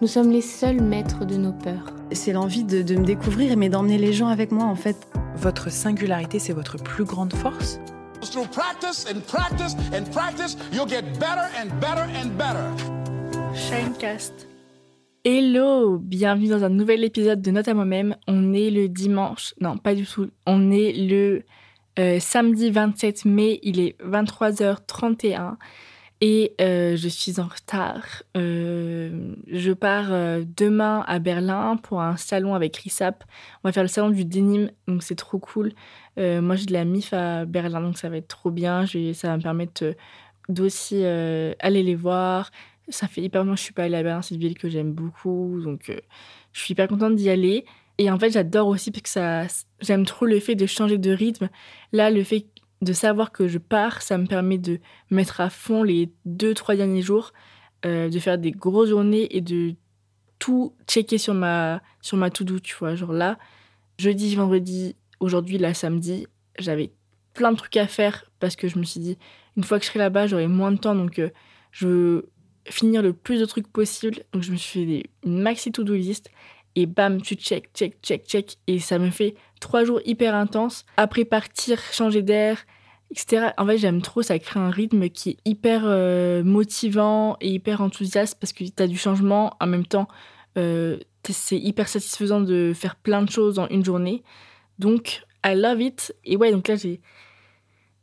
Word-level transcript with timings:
nous 0.00 0.06
sommes 0.06 0.30
les 0.30 0.40
seuls 0.40 0.80
maîtres 0.80 1.26
de 1.26 1.36
nos 1.36 1.52
peurs. 1.52 1.92
C'est 2.12 2.32
l'envie 2.32 2.64
de, 2.64 2.80
de 2.80 2.96
me 2.96 3.04
découvrir, 3.04 3.56
mais 3.58 3.68
d'emmener 3.68 3.98
les 3.98 4.12
gens 4.12 4.28
avec 4.28 4.50
moi 4.50 4.64
en 4.64 4.74
fait. 4.74 4.96
Votre 5.36 5.70
singularité, 5.70 6.38
c'est 6.38 6.54
votre 6.54 6.78
plus 6.78 7.04
grande 7.04 7.34
force? 7.34 7.78
Through 8.22 8.48
practice 8.48 9.06
and 9.10 9.20
practice 9.26 9.74
and 9.92 10.10
practice, 10.10 10.56
you'll 10.72 10.88
get 10.88 11.02
better 11.18 11.48
and 11.58 11.68
better 11.80 12.06
and 12.22 12.30
better. 12.36 13.54
Shinecast. 13.54 14.46
Hello, 15.24 15.98
bienvenue 15.98 16.48
dans 16.48 16.64
un 16.64 16.70
nouvel 16.70 17.04
épisode 17.04 17.42
de 17.42 17.50
Note 17.50 17.68
à 17.68 17.74
moi-même. 17.74 18.16
On 18.26 18.54
est 18.54 18.70
le 18.70 18.88
dimanche, 18.88 19.54
non 19.60 19.76
pas 19.76 19.94
du 19.94 20.06
tout, 20.06 20.30
on 20.46 20.70
est 20.70 20.92
le 20.92 21.42
euh, 21.98 22.18
samedi 22.20 22.70
27 22.70 23.26
mai, 23.26 23.60
il 23.62 23.80
est 23.80 23.96
23h31 24.02 25.56
et 26.20 26.54
euh, 26.60 26.96
je 26.96 27.08
suis 27.08 27.40
en 27.40 27.46
retard. 27.46 28.22
Euh, 28.36 29.34
je 29.46 29.72
pars 29.72 30.12
euh, 30.12 30.44
demain 30.56 31.02
à 31.06 31.18
Berlin 31.18 31.78
pour 31.82 32.02
un 32.02 32.16
salon 32.16 32.54
avec 32.54 32.76
Risap. 32.76 33.24
On 33.64 33.68
va 33.68 33.72
faire 33.72 33.82
le 33.82 33.88
salon 33.88 34.10
du 34.10 34.26
denim, 34.26 34.70
donc 34.86 35.02
c'est 35.02 35.14
trop 35.14 35.38
cool. 35.38 35.72
Moi, 36.16 36.54
j'ai 36.54 36.66
de 36.66 36.74
la 36.74 36.84
MIF 36.84 37.14
à 37.14 37.46
Berlin, 37.46 37.80
donc 37.80 37.96
ça 37.96 38.10
va 38.10 38.18
être 38.18 38.28
trop 38.28 38.50
bien. 38.50 38.84
Ça 39.14 39.28
va 39.28 39.36
me 39.38 39.42
permettre 39.42 39.94
d'aussi 40.50 41.02
aller 41.02 41.82
les 41.82 41.94
voir. 41.94 42.50
Ça 42.90 43.06
fait 43.08 43.22
hyper 43.22 43.42
longtemps 43.42 43.54
que 43.54 43.60
je 43.60 43.64
suis 43.64 43.72
pas 43.72 43.84
allée 43.84 43.96
à 43.96 44.02
Berlin, 44.02 44.20
c'est 44.20 44.34
une 44.34 44.40
ville 44.42 44.58
que 44.58 44.68
j'aime 44.68 44.92
beaucoup, 44.92 45.62
donc 45.62 45.90
je 46.52 46.60
suis 46.60 46.72
hyper 46.72 46.88
contente 46.88 47.14
d'y 47.16 47.30
aller. 47.30 47.64
Et 47.96 48.10
en 48.10 48.18
fait, 48.18 48.30
j'adore 48.30 48.68
aussi 48.68 48.90
parce 48.90 49.14
que 49.14 49.62
j'aime 49.80 50.04
trop 50.04 50.26
le 50.26 50.40
fait 50.40 50.56
de 50.56 50.66
changer 50.66 50.98
de 50.98 51.10
rythme. 51.10 51.48
Là, 51.92 52.10
le 52.10 52.22
fait 52.22 52.44
de 52.80 52.92
savoir 52.92 53.32
que 53.32 53.48
je 53.48 53.58
pars, 53.58 54.02
ça 54.02 54.16
me 54.18 54.26
permet 54.26 54.58
de 54.58 54.80
mettre 55.10 55.40
à 55.40 55.50
fond 55.50 55.82
les 55.82 56.10
deux, 56.24 56.54
trois 56.54 56.76
derniers 56.76 57.02
jours, 57.02 57.32
euh, 57.84 58.08
de 58.08 58.18
faire 58.18 58.38
des 58.38 58.52
grosses 58.52 58.90
journées 58.90 59.36
et 59.36 59.40
de 59.40 59.74
tout 60.38 60.74
checker 60.86 61.18
sur 61.18 61.34
ma, 61.34 61.82
sur 62.00 62.16
ma 62.16 62.30
to-do, 62.30 62.58
tu 62.58 62.74
vois. 62.78 62.94
Genre 62.94 63.12
là, 63.12 63.38
jeudi, 63.98 64.34
vendredi, 64.34 64.96
aujourd'hui, 65.20 65.58
là, 65.58 65.74
samedi, 65.74 66.26
j'avais 66.58 66.92
plein 67.34 67.52
de 67.52 67.56
trucs 67.56 67.76
à 67.76 67.86
faire 67.86 68.24
parce 68.38 68.56
que 68.56 68.68
je 68.68 68.78
me 68.78 68.84
suis 68.84 69.00
dit, 69.00 69.18
une 69.56 69.64
fois 69.64 69.78
que 69.78 69.84
je 69.84 69.90
serai 69.90 69.98
là-bas, 69.98 70.26
j'aurai 70.26 70.48
moins 70.48 70.72
de 70.72 70.78
temps, 70.78 70.94
donc 70.94 71.18
euh, 71.18 71.28
je 71.72 71.86
veux 71.86 72.30
finir 72.64 73.02
le 73.02 73.12
plus 73.12 73.40
de 73.40 73.44
trucs 73.44 73.68
possible. 73.68 74.24
Donc 74.32 74.42
je 74.42 74.52
me 74.52 74.56
suis 74.56 74.80
fait 74.80 74.86
des, 74.86 75.06
une 75.24 75.40
maxi 75.40 75.70
to-do 75.70 75.94
list 75.94 76.30
et 76.76 76.86
bam, 76.86 77.20
tu 77.20 77.34
check, 77.34 77.70
check, 77.74 77.98
check, 78.02 78.24
check. 78.26 78.56
Et 78.66 78.78
ça 78.78 78.98
me 78.98 79.10
fait 79.10 79.34
trois 79.60 79.84
jours 79.84 80.00
hyper 80.04 80.34
intenses. 80.34 80.84
Après 80.96 81.24
partir, 81.24 81.80
changer 81.92 82.22
d'air, 82.22 82.64
etc. 83.10 83.50
En 83.58 83.66
fait, 83.66 83.78
j'aime 83.78 84.02
trop, 84.02 84.22
ça 84.22 84.38
crée 84.38 84.60
un 84.60 84.70
rythme 84.70 85.08
qui 85.08 85.30
est 85.30 85.36
hyper 85.44 85.82
euh, 85.84 86.42
motivant 86.44 87.36
et 87.40 87.48
hyper 87.50 87.80
enthousiaste 87.80 88.38
parce 88.40 88.52
que 88.52 88.64
tu 88.64 88.82
as 88.82 88.86
du 88.86 88.96
changement. 88.96 89.56
En 89.60 89.66
même 89.66 89.86
temps, 89.86 90.08
euh, 90.58 90.98
c'est 91.28 91.58
hyper 91.58 91.88
satisfaisant 91.88 92.40
de 92.40 92.72
faire 92.74 92.96
plein 92.96 93.22
de 93.22 93.30
choses 93.30 93.58
en 93.58 93.68
une 93.68 93.84
journée. 93.84 94.22
Donc, 94.78 95.22
I 95.44 95.54
love 95.54 95.80
it. 95.80 96.14
Et 96.24 96.36
ouais, 96.36 96.52
donc 96.52 96.68
là, 96.68 96.76
j'ai. 96.76 97.00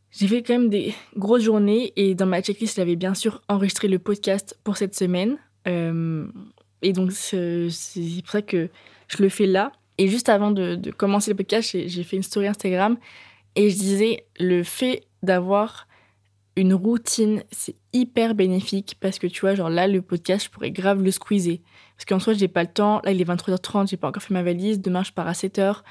J'ai 0.10 0.28
fait 0.28 0.42
quand 0.42 0.54
même 0.54 0.70
des 0.70 0.96
grosses 1.16 1.44
journées 1.44 1.94
et 1.96 2.16
dans 2.16 2.26
ma 2.26 2.42
checklist, 2.42 2.78
j'avais 2.78 2.96
bien 2.96 3.14
sûr 3.14 3.42
enregistré 3.50 3.88
le 3.88 4.00
podcast 4.00 4.58
pour 4.64 4.78
cette 4.78 4.96
semaine. 4.96 5.38
Euh, 5.68 6.28
et 6.82 6.94
donc, 6.94 7.12
c'est 7.12 7.70
pour 8.24 8.32
ça 8.32 8.42
que 8.42 8.70
je 9.08 9.24
le 9.24 9.30
fais 9.30 9.48
là. 9.48 9.72
Et 9.98 10.08
juste 10.08 10.30
avant 10.30 10.52
de, 10.52 10.80
commencer 10.92 11.32
le 11.32 11.38
podcast, 11.38 11.72
j'ai 11.72 11.88
j'ai 11.88 12.04
fait 12.04 12.18
une 12.18 12.24
story 12.24 12.48
Instagram 12.48 12.98
et 13.56 13.70
je 13.70 13.76
disais 13.76 14.26
le 14.40 14.64
fait 14.64 15.04
d'avoir 15.24 15.88
une 16.56 16.74
routine, 16.74 17.44
c'est 17.52 17.76
hyper 17.94 18.34
bénéfique 18.34 18.98
parce 19.00 19.20
que 19.20 19.28
tu 19.28 19.42
vois, 19.42 19.54
genre 19.54 19.70
là, 19.70 19.88
le 19.88 20.02
podcast, 20.02 20.46
je 20.46 20.50
pourrais 20.50 20.72
grave 20.72 21.04
le 21.04 21.12
squeezer. 21.12 21.60
Parce 21.96 22.06
qu'en 22.06 22.20
soi, 22.20 22.34
j'ai 22.34 22.48
pas 22.48 22.64
le 22.64 22.70
temps. 22.70 23.00
Là, 23.04 23.12
il 23.12 23.22
est 23.22 23.26
23h30, 23.26 23.90
j'ai 23.90 23.98
pas 23.98 24.08
encore 24.08 24.22
fait 24.22 24.34
ma 24.34 24.44
valise. 24.44 24.82
Demain, 24.82 25.04
je 25.04 25.12
pars 25.12 25.28
à 25.28 25.34
7h. 25.34 25.82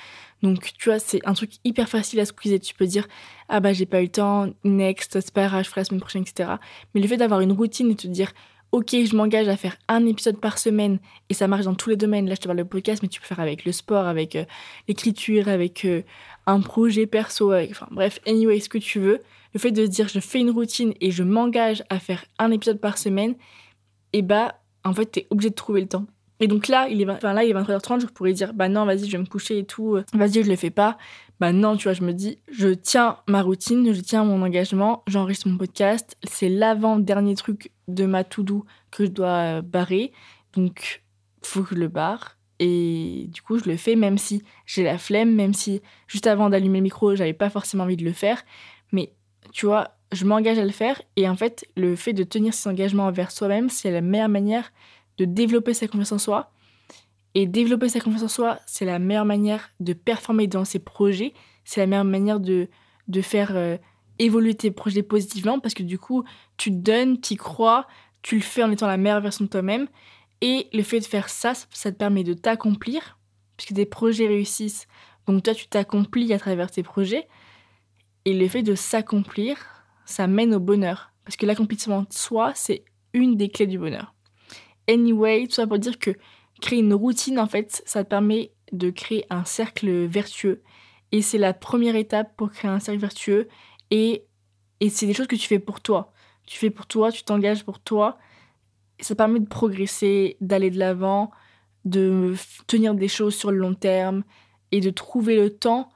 Donc, 0.42 0.72
tu 0.76 0.88
vois, 0.88 0.98
c'est 0.98 1.20
un 1.24 1.34
truc 1.34 1.52
hyper 1.64 1.88
facile 1.88 2.18
à 2.20 2.24
squeezer. 2.24 2.58
Tu 2.58 2.74
peux 2.74 2.86
dire, 2.86 3.06
ah 3.48 3.60
bah, 3.60 3.72
j'ai 3.72 3.86
pas 3.86 4.00
eu 4.00 4.04
le 4.06 4.10
temps, 4.10 4.48
next, 4.64 5.20
c'est 5.20 5.32
pas 5.32 5.46
grave, 5.46 5.64
je 5.64 5.70
ferai 5.70 5.82
la 5.82 5.84
semaine 5.86 6.00
prochaine, 6.00 6.22
etc. 6.22 6.54
Mais 6.94 7.00
le 7.00 7.08
fait 7.08 7.16
d'avoir 7.16 7.40
une 7.40 7.52
routine 7.52 7.90
et 7.90 7.94
de 7.94 8.00
te 8.00 8.08
dire, 8.08 8.32
ok, 8.72 8.90
je 8.90 9.16
m'engage 9.16 9.48
à 9.48 9.56
faire 9.56 9.76
un 9.88 10.06
épisode 10.06 10.38
par 10.40 10.58
semaine 10.58 10.98
et 11.28 11.34
ça 11.34 11.48
marche 11.48 11.64
dans 11.64 11.74
tous 11.74 11.90
les 11.90 11.96
domaines. 11.96 12.28
Là, 12.28 12.34
je 12.34 12.40
te 12.40 12.46
parle 12.46 12.58
de 12.58 12.62
podcast, 12.62 13.02
mais 13.02 13.08
tu 13.08 13.20
peux 13.20 13.26
faire 13.26 13.40
avec 13.40 13.64
le 13.64 13.72
sport, 13.72 14.06
avec 14.06 14.36
euh, 14.36 14.44
l'écriture, 14.88 15.48
avec 15.48 15.84
euh, 15.84 16.02
un 16.46 16.60
projet 16.60 17.06
perso, 17.06 17.50
avec, 17.50 17.70
enfin 17.70 17.88
bref, 17.90 18.20
anyway, 18.26 18.60
ce 18.60 18.68
que 18.68 18.78
tu 18.78 18.98
veux. 18.98 19.22
Le 19.54 19.60
fait 19.60 19.70
de 19.70 19.86
se 19.86 19.90
dire, 19.90 20.08
je 20.08 20.20
fais 20.20 20.40
une 20.40 20.50
routine 20.50 20.92
et 21.00 21.10
je 21.10 21.22
m'engage 21.22 21.82
à 21.88 21.98
faire 21.98 22.24
un 22.38 22.50
épisode 22.50 22.80
par 22.80 22.98
semaine, 22.98 23.34
et 24.12 24.22
bah, 24.22 24.60
en 24.84 24.92
fait, 24.92 25.06
t'es 25.06 25.26
obligé 25.30 25.50
de 25.50 25.54
trouver 25.54 25.80
le 25.80 25.88
temps. 25.88 26.06
Et 26.38 26.48
donc 26.48 26.68
là, 26.68 26.88
il 26.90 27.00
est, 27.00 27.04
là, 27.04 27.44
il 27.44 27.50
est 27.50 27.54
23h30, 27.54 28.00
je 28.00 28.06
pourrais 28.06 28.34
dire, 28.34 28.52
bah 28.52 28.68
non, 28.68 28.84
vas-y, 28.84 29.06
je 29.06 29.12
vais 29.12 29.18
me 29.18 29.26
coucher 29.26 29.58
et 29.58 29.64
tout, 29.64 29.96
euh, 29.96 30.04
vas-y, 30.12 30.44
je 30.44 30.50
le 30.50 30.56
fais 30.56 30.70
pas. 30.70 30.98
Bah 31.38 31.52
non, 31.52 31.76
tu 31.76 31.84
vois, 31.84 31.92
je 31.92 32.02
me 32.02 32.12
dis, 32.12 32.38
je 32.50 32.68
tiens 32.68 33.18
ma 33.28 33.42
routine, 33.42 33.92
je 33.92 34.00
tiens 34.00 34.24
mon 34.24 34.42
engagement, 34.42 35.02
j'enregistre 35.06 35.48
mon 35.48 35.58
podcast, 35.58 36.16
c'est 36.24 36.48
l'avant-dernier 36.48 37.34
truc 37.34 37.72
de 37.88 38.06
ma 38.06 38.24
to-do 38.24 38.64
que 38.90 39.04
je 39.04 39.10
dois 39.10 39.58
euh, 39.58 39.62
barrer, 39.62 40.12
donc 40.54 41.02
faut 41.42 41.62
que 41.62 41.74
je 41.74 41.80
le 41.80 41.88
barre. 41.88 42.36
Et 42.58 43.28
du 43.32 43.42
coup, 43.42 43.58
je 43.58 43.64
le 43.64 43.76
fais 43.76 43.96
même 43.96 44.16
si 44.16 44.42
j'ai 44.64 44.82
la 44.82 44.96
flemme, 44.96 45.34
même 45.34 45.52
si 45.52 45.82
juste 46.06 46.26
avant 46.26 46.48
d'allumer 46.48 46.78
le 46.78 46.84
micro, 46.84 47.14
j'avais 47.14 47.34
pas 47.34 47.50
forcément 47.50 47.84
envie 47.84 47.98
de 47.98 48.04
le 48.04 48.12
faire. 48.12 48.42
Mais 48.92 49.12
tu 49.52 49.66
vois, 49.66 49.90
je 50.12 50.24
m'engage 50.24 50.58
à 50.58 50.64
le 50.64 50.70
faire. 50.70 51.02
Et 51.16 51.28
en 51.28 51.36
fait, 51.36 51.66
le 51.76 51.96
fait 51.96 52.14
de 52.14 52.22
tenir 52.22 52.54
ses 52.54 52.68
engagements 52.70 53.06
envers 53.06 53.30
soi-même, 53.30 53.68
c'est 53.68 53.90
la 53.90 54.00
meilleure 54.00 54.30
manière 54.30 54.72
de 55.18 55.26
développer 55.26 55.74
sa 55.74 55.86
confiance 55.86 56.12
en 56.12 56.18
soi. 56.18 56.50
Et 57.38 57.44
développer 57.44 57.90
sa 57.90 58.00
confiance 58.00 58.22
en 58.22 58.28
soi, 58.28 58.58
c'est 58.64 58.86
la 58.86 58.98
meilleure 58.98 59.26
manière 59.26 59.70
de 59.78 59.92
performer 59.92 60.46
dans 60.46 60.64
ses 60.64 60.78
projets. 60.78 61.34
C'est 61.66 61.80
la 61.80 61.86
meilleure 61.86 62.06
manière 62.06 62.40
de, 62.40 62.70
de 63.08 63.20
faire 63.20 63.54
euh, 63.56 63.76
évoluer 64.18 64.54
tes 64.54 64.70
projets 64.70 65.02
positivement 65.02 65.60
parce 65.60 65.74
que 65.74 65.82
du 65.82 65.98
coup, 65.98 66.24
tu 66.56 66.70
te 66.70 66.76
donnes, 66.76 67.20
tu 67.20 67.34
y 67.34 67.36
crois, 67.36 67.86
tu 68.22 68.36
le 68.36 68.40
fais 68.40 68.62
en 68.62 68.70
étant 68.70 68.86
la 68.86 68.96
meilleure 68.96 69.20
version 69.20 69.44
de 69.44 69.50
toi-même. 69.50 69.86
Et 70.40 70.70
le 70.72 70.82
fait 70.82 70.98
de 71.00 71.04
faire 71.04 71.28
ça, 71.28 71.52
ça 71.52 71.92
te 71.92 71.98
permet 71.98 72.24
de 72.24 72.32
t'accomplir, 72.32 73.18
puisque 73.58 73.74
des 73.74 73.84
projets 73.84 74.28
réussissent. 74.28 74.86
Donc 75.26 75.42
toi, 75.42 75.54
tu 75.54 75.66
t'accomplis 75.66 76.32
à 76.32 76.38
travers 76.38 76.70
tes 76.70 76.82
projets. 76.82 77.28
Et 78.24 78.32
le 78.32 78.48
fait 78.48 78.62
de 78.62 78.74
s'accomplir, 78.74 79.58
ça 80.06 80.26
mène 80.26 80.54
au 80.54 80.60
bonheur. 80.60 81.12
Parce 81.26 81.36
que 81.36 81.44
l'accomplissement 81.44 82.00
de 82.00 82.12
soi, 82.14 82.52
c'est 82.54 82.82
une 83.12 83.36
des 83.36 83.50
clés 83.50 83.66
du 83.66 83.78
bonheur. 83.78 84.14
Anyway, 84.88 85.46
tout 85.48 85.56
ça 85.56 85.66
pour 85.66 85.78
dire 85.78 85.98
que 85.98 86.12
créer 86.60 86.80
une 86.80 86.94
routine, 86.94 87.38
en 87.38 87.46
fait, 87.46 87.82
ça 87.86 88.04
te 88.04 88.08
permet 88.08 88.52
de 88.72 88.90
créer 88.90 89.24
un 89.30 89.44
cercle 89.44 90.06
vertueux. 90.06 90.62
Et 91.12 91.22
c'est 91.22 91.38
la 91.38 91.52
première 91.52 91.96
étape 91.96 92.36
pour 92.36 92.50
créer 92.50 92.70
un 92.70 92.80
cercle 92.80 93.00
vertueux. 93.00 93.48
Et, 93.90 94.24
et 94.80 94.90
c'est 94.90 95.06
des 95.06 95.14
choses 95.14 95.26
que 95.26 95.36
tu 95.36 95.46
fais 95.46 95.58
pour 95.58 95.80
toi. 95.80 96.12
Tu 96.46 96.58
fais 96.58 96.70
pour 96.70 96.86
toi, 96.86 97.12
tu 97.12 97.22
t'engages 97.22 97.64
pour 97.64 97.80
toi. 97.80 98.18
Ça 99.00 99.14
permet 99.14 99.40
de 99.40 99.46
progresser, 99.46 100.36
d'aller 100.40 100.70
de 100.70 100.78
l'avant, 100.78 101.30
de 101.84 102.34
tenir 102.66 102.94
des 102.94 103.08
choses 103.08 103.34
sur 103.34 103.50
le 103.50 103.58
long 103.58 103.74
terme 103.74 104.24
et 104.72 104.80
de 104.80 104.90
trouver 104.90 105.36
le 105.36 105.50
temps 105.50 105.90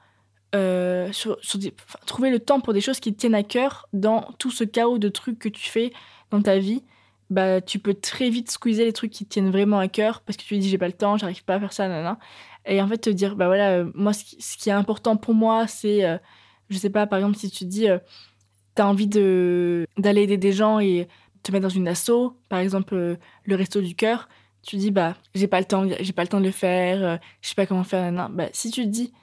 euh, 0.53 1.11
sur, 1.13 1.39
trouver 2.05 2.29
le 2.29 2.39
temps 2.39 2.59
pour 2.59 2.73
des 2.73 2.81
choses 2.81 2.99
qui 2.99 3.13
te 3.13 3.19
tiennent 3.19 3.35
à 3.35 3.43
cœur 3.43 3.87
dans 3.93 4.33
tout 4.37 4.51
ce 4.51 4.65
chaos 4.65 4.97
de 4.97 5.07
trucs 5.07 5.39
que 5.39 5.49
tu 5.49 5.69
fais 5.69 5.93
dans 6.29 6.41
ta 6.41 6.59
vie 6.59 6.83
bah 7.31 7.61
tu 7.61 7.79
peux 7.79 7.93
très 7.93 8.29
vite 8.29 8.51
squeezer 8.51 8.83
les 8.83 8.93
trucs 8.93 9.11
qui 9.11 9.25
tiennent 9.25 9.51
vraiment 9.51 9.79
à 9.79 9.87
cœur 9.87 10.21
parce 10.21 10.37
que 10.37 10.43
tu 10.43 10.55
te 10.55 10.59
dis 10.59 10.69
j'ai 10.69 10.77
pas 10.77 10.87
le 10.87 10.93
temps 10.93 11.17
j'arrive 11.17 11.43
pas 11.45 11.55
à 11.55 11.59
faire 11.61 11.71
ça 11.71 11.87
nanana 11.87 12.19
et 12.65 12.81
en 12.81 12.87
fait 12.87 12.97
te 12.97 13.09
dire 13.09 13.37
bah 13.37 13.47
voilà 13.47 13.71
euh, 13.71 13.91
moi 13.95 14.11
ce 14.11 14.23
qui, 14.57 14.69
est 14.69 14.73
important 14.73 15.15
pour 15.15 15.33
moi 15.33 15.65
c'est 15.65 16.03
euh, 16.03 16.17
je 16.69 16.77
sais 16.77 16.89
pas 16.89 17.07
par 17.07 17.19
exemple 17.19 17.37
si 17.37 17.49
tu 17.49 17.63
dis 17.63 17.89
euh, 17.89 17.99
t'as 18.75 18.85
envie 18.85 19.07
de 19.07 19.87
d'aller 19.97 20.23
aider 20.23 20.37
des 20.37 20.51
gens 20.51 20.79
et 20.81 21.07
te 21.41 21.53
mettre 21.53 21.63
dans 21.63 21.69
une 21.69 21.87
asso 21.87 22.35
par 22.49 22.59
exemple 22.59 22.95
euh, 22.95 23.15
le 23.45 23.55
resto 23.55 23.79
du 23.79 23.95
cœur 23.95 24.27
tu 24.61 24.75
dis 24.75 24.91
bah 24.91 25.15
j'ai 25.33 25.47
pas 25.47 25.59
le 25.59 25.65
temps 25.65 25.87
j'ai 26.01 26.13
pas 26.13 26.23
le 26.23 26.27
temps 26.27 26.41
de 26.41 26.45
le 26.45 26.51
faire 26.51 27.17
je 27.39 27.47
sais 27.47 27.55
pas 27.55 27.65
comment 27.65 27.85
faire 27.85 28.01
nanana. 28.01 28.27
bah 28.29 28.49
si 28.51 28.71
tu 28.71 28.85
dis 28.87 29.13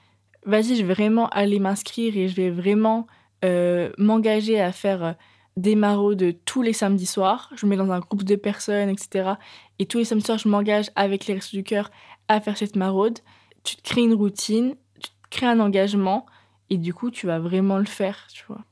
vas-y, 0.47 0.75
je 0.75 0.83
vais 0.83 0.93
vraiment 0.95 1.29
aller 1.29 1.59
m'inscrire 1.59 2.17
et 2.17 2.27
je 2.27 2.35
vais 2.35 2.49
vraiment 2.49 3.05
m'engager 3.43 4.59
à 4.59 4.71
faire 4.71 5.15
des 5.59 5.75
marauds 5.75 6.15
de 6.15 6.31
tous 6.31 6.61
les 6.61 6.73
samedis 6.73 7.05
soirs. 7.05 7.51
Je 7.55 7.65
me 7.65 7.71
mets 7.71 7.77
dans 7.77 7.91
un 7.91 7.99
groupe 7.99 8.23
de 8.23 8.35
personnes, 8.35 8.89
etc. 8.89 9.31
et 9.77 9.85
tous 9.85 9.97
les 9.97 10.05
samedis 10.05 10.25
soirs, 10.25 10.37
je 10.37 10.47
m'engage 10.47 10.89
avec 10.95 11.27
les 11.27 11.35
Restos 11.35 11.57
du 11.57 11.63
Cœur 11.63 11.91
à 12.27 12.39
faire 12.39 12.57
cette 12.57 12.75
maraude, 12.75 13.19
tu 13.63 13.75
te 13.75 13.81
crées 13.81 14.01
une 14.01 14.13
routine, 14.13 14.75
tu 14.99 15.09
te 15.09 15.15
crées 15.29 15.47
un 15.47 15.59
engagement, 15.59 16.25
et 16.69 16.77
du 16.77 16.93
coup, 16.93 17.11
tu 17.11 17.25
vas 17.25 17.39
vraiment 17.39 17.77
le 17.77 17.85
faire, 17.85 18.27
tu 18.31 18.43
vois. 18.47 18.63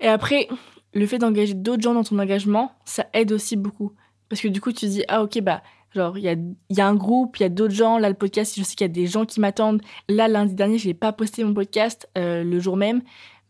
Et 0.00 0.08
après, 0.08 0.48
le 0.92 1.06
fait 1.06 1.18
d'engager 1.18 1.54
d'autres 1.54 1.82
gens 1.82 1.94
dans 1.94 2.04
ton 2.04 2.18
engagement, 2.18 2.72
ça 2.84 3.06
aide 3.14 3.32
aussi 3.32 3.56
beaucoup. 3.56 3.92
Parce 4.28 4.40
que 4.40 4.48
du 4.48 4.60
coup, 4.60 4.72
tu 4.72 4.80
te 4.80 4.86
dis, 4.86 5.04
ah 5.08 5.22
ok, 5.22 5.40
bah, 5.40 5.62
genre, 5.94 6.18
il 6.18 6.24
y 6.24 6.28
a, 6.28 6.34
y 6.70 6.80
a 6.80 6.86
un 6.86 6.94
groupe, 6.94 7.38
il 7.38 7.42
y 7.42 7.46
a 7.46 7.48
d'autres 7.48 7.74
gens. 7.74 7.98
Là, 7.98 8.08
le 8.08 8.14
podcast, 8.14 8.54
je 8.56 8.62
sais 8.64 8.74
qu'il 8.74 8.86
y 8.86 8.90
a 8.90 8.92
des 8.92 9.06
gens 9.06 9.24
qui 9.24 9.40
m'attendent. 9.40 9.80
Là, 10.08 10.28
lundi 10.28 10.54
dernier, 10.54 10.78
je 10.78 10.88
n'ai 10.88 10.94
pas 10.94 11.12
posté 11.12 11.44
mon 11.44 11.54
podcast 11.54 12.08
euh, 12.18 12.42
le 12.42 12.60
jour 12.60 12.76
même. 12.76 13.02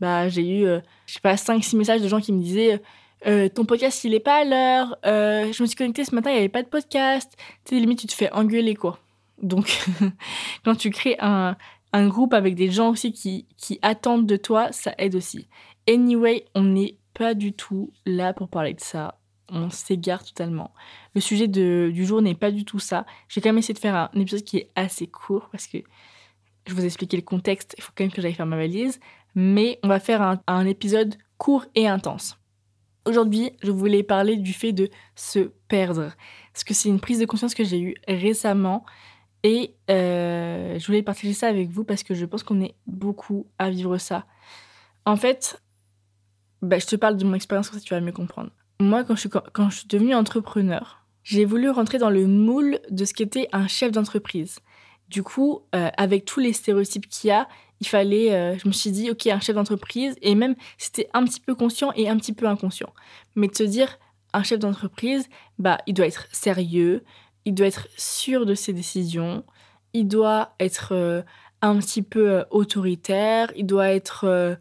Bah, 0.04 0.28
j'ai 0.28 0.46
eu, 0.46 0.66
euh, 0.66 0.80
je 1.06 1.14
sais 1.14 1.20
pas, 1.20 1.34
5-6 1.34 1.76
messages 1.76 2.02
de 2.02 2.08
gens 2.08 2.20
qui 2.20 2.30
me 2.30 2.42
disaient, 2.42 2.82
euh, 3.26 3.48
ton 3.48 3.64
podcast, 3.64 4.04
il 4.04 4.12
est 4.12 4.20
pas 4.20 4.42
à 4.42 4.44
l'heure. 4.44 4.98
je 5.02 5.62
me 5.62 5.66
suis 5.66 5.76
connectée 5.76 6.04
ce 6.04 6.14
matin, 6.14 6.28
il 6.28 6.34
n'y 6.34 6.40
avait 6.40 6.50
pas 6.50 6.62
de 6.62 6.68
podcast. 6.68 7.32
Tu 7.64 7.74
sais, 7.74 7.80
limite, 7.80 8.00
tu 8.00 8.06
te 8.06 8.12
fais 8.12 8.30
engueuler, 8.32 8.74
quoi. 8.74 8.98
Donc, 9.42 9.82
quand 10.64 10.74
tu 10.74 10.90
crées 10.90 11.16
un, 11.20 11.56
un 11.94 12.08
groupe 12.08 12.34
avec 12.34 12.54
des 12.54 12.70
gens 12.70 12.90
aussi 12.90 13.12
qui, 13.12 13.46
qui 13.56 13.78
attendent 13.80 14.26
de 14.26 14.36
toi, 14.36 14.72
ça 14.72 14.94
aide 14.98 15.14
aussi. 15.14 15.48
Anyway, 15.88 16.44
on 16.54 16.64
n'est 16.64 16.98
pas 17.14 17.32
du 17.32 17.54
tout 17.54 17.92
là 18.04 18.34
pour 18.34 18.48
parler 18.48 18.74
de 18.74 18.80
ça. 18.80 19.18
On 19.48 19.70
s'égare 19.70 20.24
totalement. 20.24 20.74
Le 21.14 21.20
sujet 21.20 21.48
de, 21.48 21.90
du 21.94 22.04
jour 22.04 22.20
n'est 22.20 22.34
pas 22.34 22.50
du 22.50 22.66
tout 22.66 22.78
ça. 22.78 23.06
J'ai 23.28 23.40
quand 23.40 23.48
même 23.48 23.58
essayé 23.58 23.74
de 23.74 23.78
faire 23.78 23.94
un 23.94 24.20
épisode 24.20 24.42
qui 24.42 24.58
est 24.58 24.70
assez 24.74 25.06
court 25.06 25.48
parce 25.50 25.66
que 25.66 25.78
je 26.66 26.74
vous 26.74 26.82
ai 26.82 26.86
expliqué 26.86 27.16
le 27.16 27.22
contexte. 27.22 27.74
Il 27.78 27.82
faut 27.82 27.92
quand 27.94 28.04
même 28.04 28.12
que 28.12 28.20
j'aille 28.20 28.34
faire 28.34 28.46
ma 28.46 28.56
valise. 28.56 29.00
Mais 29.34 29.78
on 29.82 29.88
va 29.88 30.00
faire 30.00 30.40
un, 30.46 30.66
épisode 30.66 31.16
court 31.38 31.66
et 31.74 31.88
intense. 31.88 32.38
Aujourd'hui, 33.06 33.52
je 33.62 33.70
voulais 33.70 34.02
parler 34.02 34.36
du 34.36 34.52
fait 34.52 34.72
de 34.72 34.88
se 35.14 35.50
perdre. 35.68 36.12
Parce 36.52 36.64
que 36.64 36.74
c'est 36.74 36.88
une 36.88 37.00
prise 37.00 37.18
de 37.18 37.26
conscience 37.26 37.54
que 37.54 37.64
j'ai 37.64 37.80
eue 37.80 37.94
récemment. 38.08 38.84
Et 39.42 39.74
euh, 39.90 40.78
je 40.78 40.86
voulais 40.86 41.02
partager 41.02 41.34
ça 41.34 41.48
avec 41.48 41.68
vous 41.68 41.84
parce 41.84 42.02
que 42.02 42.14
je 42.14 42.24
pense 42.24 42.42
qu'on 42.42 42.62
est 42.62 42.76
beaucoup 42.86 43.46
à 43.58 43.68
vivre 43.68 43.98
ça. 43.98 44.24
En 45.04 45.16
fait, 45.16 45.60
bah, 46.62 46.78
je 46.78 46.86
te 46.86 46.96
parle 46.96 47.16
de 47.16 47.24
mon 47.24 47.34
expérience, 47.34 47.68
comme 47.68 47.78
ça 47.78 47.84
tu 47.84 47.92
vas 47.92 48.00
mieux 48.00 48.12
comprendre. 48.12 48.50
Moi, 48.80 49.04
quand 49.04 49.14
je 49.14 49.20
suis, 49.20 49.28
quand 49.28 49.68
je 49.68 49.78
suis 49.78 49.88
devenue 49.88 50.14
entrepreneur, 50.14 51.04
j'ai 51.22 51.44
voulu 51.44 51.70
rentrer 51.70 51.98
dans 51.98 52.10
le 52.10 52.26
moule 52.26 52.78
de 52.90 53.04
ce 53.04 53.14
qu'était 53.14 53.48
un 53.52 53.66
chef 53.66 53.92
d'entreprise. 53.92 54.60
Du 55.08 55.22
coup, 55.22 55.62
euh, 55.74 55.90
avec 55.96 56.24
tous 56.24 56.40
les 56.40 56.52
stéréotypes 56.52 57.08
qu'il 57.08 57.28
y 57.28 57.30
a, 57.32 57.48
il 57.80 57.86
fallait, 57.86 58.32
euh, 58.32 58.56
je 58.58 58.68
me 58.68 58.72
suis 58.72 58.90
dit, 58.90 59.10
ok, 59.10 59.26
un 59.26 59.40
chef 59.40 59.56
d'entreprise, 59.56 60.16
et 60.22 60.34
même 60.34 60.54
c'était 60.78 61.08
un 61.12 61.24
petit 61.24 61.40
peu 61.40 61.54
conscient 61.54 61.92
et 61.96 62.08
un 62.08 62.16
petit 62.16 62.32
peu 62.32 62.46
inconscient. 62.46 62.92
Mais 63.36 63.48
de 63.48 63.54
se 63.54 63.62
dire, 63.64 63.98
un 64.32 64.42
chef 64.42 64.58
d'entreprise, 64.58 65.28
bah, 65.58 65.78
il 65.86 65.94
doit 65.94 66.06
être 66.06 66.26
sérieux, 66.32 67.04
il 67.44 67.54
doit 67.54 67.66
être 67.66 67.88
sûr 67.96 68.46
de 68.46 68.54
ses 68.54 68.72
décisions, 68.72 69.44
il 69.92 70.08
doit 70.08 70.54
être 70.60 70.92
euh, 70.92 71.22
un 71.62 71.76
petit 71.78 72.02
peu 72.02 72.30
euh, 72.30 72.44
autoritaire, 72.50 73.52
il 73.56 73.66
doit 73.66 73.90
être 73.90 74.56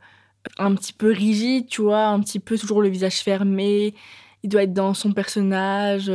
un 0.58 0.76
petit 0.76 0.94
peu 0.94 1.12
rigide, 1.12 1.68
tu 1.68 1.82
vois, 1.82 2.06
un 2.08 2.20
petit 2.20 2.40
peu 2.40 2.58
toujours 2.58 2.82
le 2.82 2.90
visage 2.90 3.22
fermé, 3.22 3.96
il 4.44 4.50
doit 4.50 4.64
être 4.64 4.74
dans 4.74 4.94
son 4.94 5.14
personnage. 5.14 6.12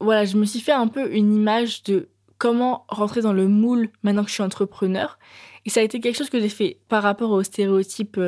Voilà, 0.00 0.24
je 0.24 0.36
me 0.36 0.46
suis 0.46 0.60
fait 0.60 0.72
un 0.72 0.88
peu 0.88 1.14
une 1.14 1.34
image 1.34 1.82
de 1.82 2.08
comment 2.38 2.86
rentrer 2.88 3.20
dans 3.20 3.32
le 3.32 3.46
moule 3.46 3.90
maintenant 4.02 4.24
que 4.24 4.28
je 4.28 4.34
suis 4.34 4.42
entrepreneur. 4.42 5.16
Et 5.64 5.70
ça 5.70 5.80
a 5.80 5.82
été 5.82 6.00
quelque 6.00 6.16
chose 6.16 6.30
que 6.30 6.40
j'ai 6.40 6.48
fait 6.48 6.78
par 6.88 7.02
rapport 7.02 7.30
aux 7.30 7.42
stéréotypes 7.42 8.20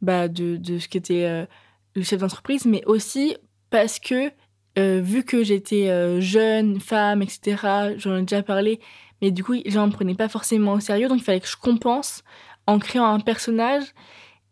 bah, 0.00 0.28
de, 0.28 0.56
de, 0.56 0.78
ce 0.78 0.88
qu'était 0.88 1.46
le 1.94 2.02
chef 2.02 2.20
d'entreprise, 2.20 2.66
mais 2.66 2.84
aussi 2.86 3.36
parce 3.70 3.98
que 3.98 4.30
euh, 4.78 5.00
vu 5.02 5.24
que 5.24 5.42
j'étais 5.42 5.88
euh, 5.88 6.20
jeune, 6.20 6.80
femme, 6.80 7.22
etc., 7.22 7.96
j'en 7.96 8.16
ai 8.16 8.20
déjà 8.22 8.42
parlé, 8.42 8.80
mais 9.20 9.30
du 9.30 9.42
coup, 9.42 9.56
j'en 9.66 9.88
me 9.88 9.92
prenais 9.92 10.14
pas 10.14 10.28
forcément 10.28 10.74
au 10.74 10.80
sérieux, 10.80 11.08
donc 11.08 11.18
il 11.18 11.24
fallait 11.24 11.40
que 11.40 11.48
je 11.48 11.56
compense 11.56 12.22
en 12.66 12.78
créant 12.78 13.06
un 13.06 13.18
personnage. 13.18 13.82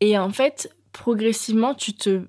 Et 0.01 0.19
en 0.19 0.31
fait, 0.31 0.75
progressivement, 0.93 1.75
tu 1.75 1.93
te, 1.93 2.23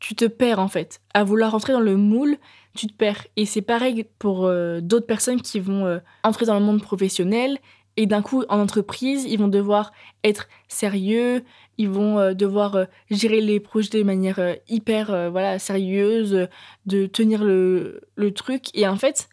tu 0.00 0.16
te 0.16 0.24
perds, 0.24 0.58
en 0.58 0.68
fait. 0.68 1.00
À 1.12 1.22
vouloir 1.22 1.52
rentrer 1.52 1.72
dans 1.72 1.80
le 1.80 1.96
moule, 1.96 2.38
tu 2.74 2.88
te 2.88 2.92
perds. 2.92 3.26
Et 3.36 3.46
c'est 3.46 3.62
pareil 3.62 4.04
pour 4.18 4.46
euh, 4.46 4.80
d'autres 4.80 5.06
personnes 5.06 5.40
qui 5.40 5.60
vont 5.60 6.00
entrer 6.24 6.46
dans 6.46 6.58
le 6.58 6.64
monde 6.64 6.82
professionnel 6.82 7.58
et 7.96 8.06
d'un 8.06 8.22
coup, 8.22 8.44
en 8.48 8.58
entreprise, 8.58 9.24
ils 9.24 9.38
vont 9.38 9.48
devoir 9.48 9.92
être 10.24 10.48
sérieux, 10.68 11.44
ils 11.78 11.88
vont 11.88 12.18
euh, 12.18 12.34
devoir 12.34 12.74
euh, 12.74 12.84
gérer 13.10 13.40
les 13.40 13.60
projets 13.60 13.98
de 13.98 14.02
manière 14.02 14.40
euh, 14.40 14.54
hyper 14.68 15.30
voilà, 15.30 15.58
sérieuse, 15.58 16.48
de 16.86 17.06
tenir 17.06 17.44
le, 17.44 18.00
le, 18.16 18.34
truc. 18.34 18.70
Et 18.74 18.88
en 18.88 18.96
fait, 18.96 19.28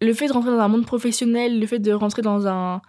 le 0.00 0.12
fait 0.14 0.26
de 0.26 0.32
rentrer 0.32 0.50
dans 0.50 0.58
un 0.58 0.68
monde 0.68 0.86
professionnel, 0.86 1.60
le 1.60 1.66
fait 1.66 1.78
de 1.78 1.92
rentrer 1.92 2.22
dans 2.22 2.46
un. 2.46 2.80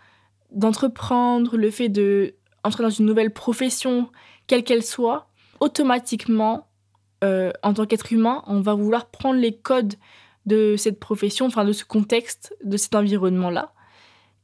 d'entreprendre, 0.51 1.57
le 1.57 1.69
fait 1.69 1.89
de 1.89 2.35
entrer 2.63 2.83
dans 2.83 2.89
une 2.89 3.05
nouvelle 3.05 3.31
profession, 3.31 4.09
quelle 4.47 4.63
qu'elle 4.63 4.83
soit, 4.83 5.27
automatiquement, 5.59 6.67
en 7.23 7.73
tant 7.73 7.85
qu'être 7.85 8.13
humain, 8.13 8.43
on 8.45 8.61
va 8.61 8.73
vouloir 8.73 9.09
prendre 9.09 9.39
les 9.39 9.57
codes 9.57 9.95
de 10.45 10.75
cette 10.77 10.99
profession, 10.99 11.47
enfin 11.47 11.65
de 11.65 11.73
ce 11.73 11.83
contexte, 11.83 12.55
de 12.63 12.77
cet 12.77 12.95
environnement-là. 12.95 13.73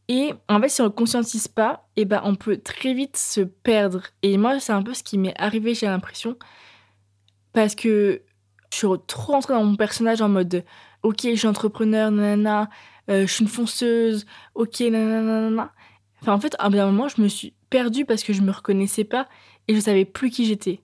Et 0.09 0.33
en 0.49 0.59
fait, 0.59 0.69
si 0.69 0.81
on 0.81 0.85
ne 0.85 0.89
conscientise 0.89 1.47
pas, 1.47 1.87
eh 1.95 2.05
ben, 2.05 2.21
on 2.25 2.35
peut 2.35 2.57
très 2.57 2.93
vite 2.93 3.17
se 3.17 3.41
perdre. 3.41 4.03
Et 4.21 4.37
moi, 4.37 4.59
c'est 4.59 4.73
un 4.73 4.83
peu 4.83 4.93
ce 4.93 5.03
qui 5.03 5.17
m'est 5.17 5.39
arrivé, 5.39 5.73
j'ai 5.73 5.85
l'impression. 5.85 6.37
Parce 7.53 7.75
que 7.75 8.21
je 8.71 8.77
suis 8.77 8.87
trop 9.07 9.33
rentrée 9.33 9.53
dans 9.53 9.63
mon 9.63 9.75
personnage 9.75 10.21
en 10.21 10.29
mode 10.29 10.65
Ok, 11.03 11.21
je 11.23 11.35
suis 11.35 11.47
entrepreneur, 11.47 12.11
nanana, 12.11 12.69
euh, 13.09 13.27
je 13.27 13.31
suis 13.31 13.43
une 13.43 13.49
fonceuse, 13.49 14.25
ok, 14.55 14.79
nanana. 14.81 15.71
Enfin, 16.21 16.33
en 16.33 16.39
fait, 16.39 16.55
à 16.59 16.67
un 16.67 16.69
moment, 16.69 17.07
je 17.07 17.21
me 17.21 17.27
suis 17.27 17.53
perdue 17.69 18.05
parce 18.05 18.23
que 18.23 18.33
je 18.33 18.41
me 18.41 18.51
reconnaissais 18.51 19.03
pas 19.03 19.27
et 19.67 19.75
je 19.75 19.79
savais 19.79 20.05
plus 20.05 20.29
qui 20.29 20.45
j'étais. 20.45 20.79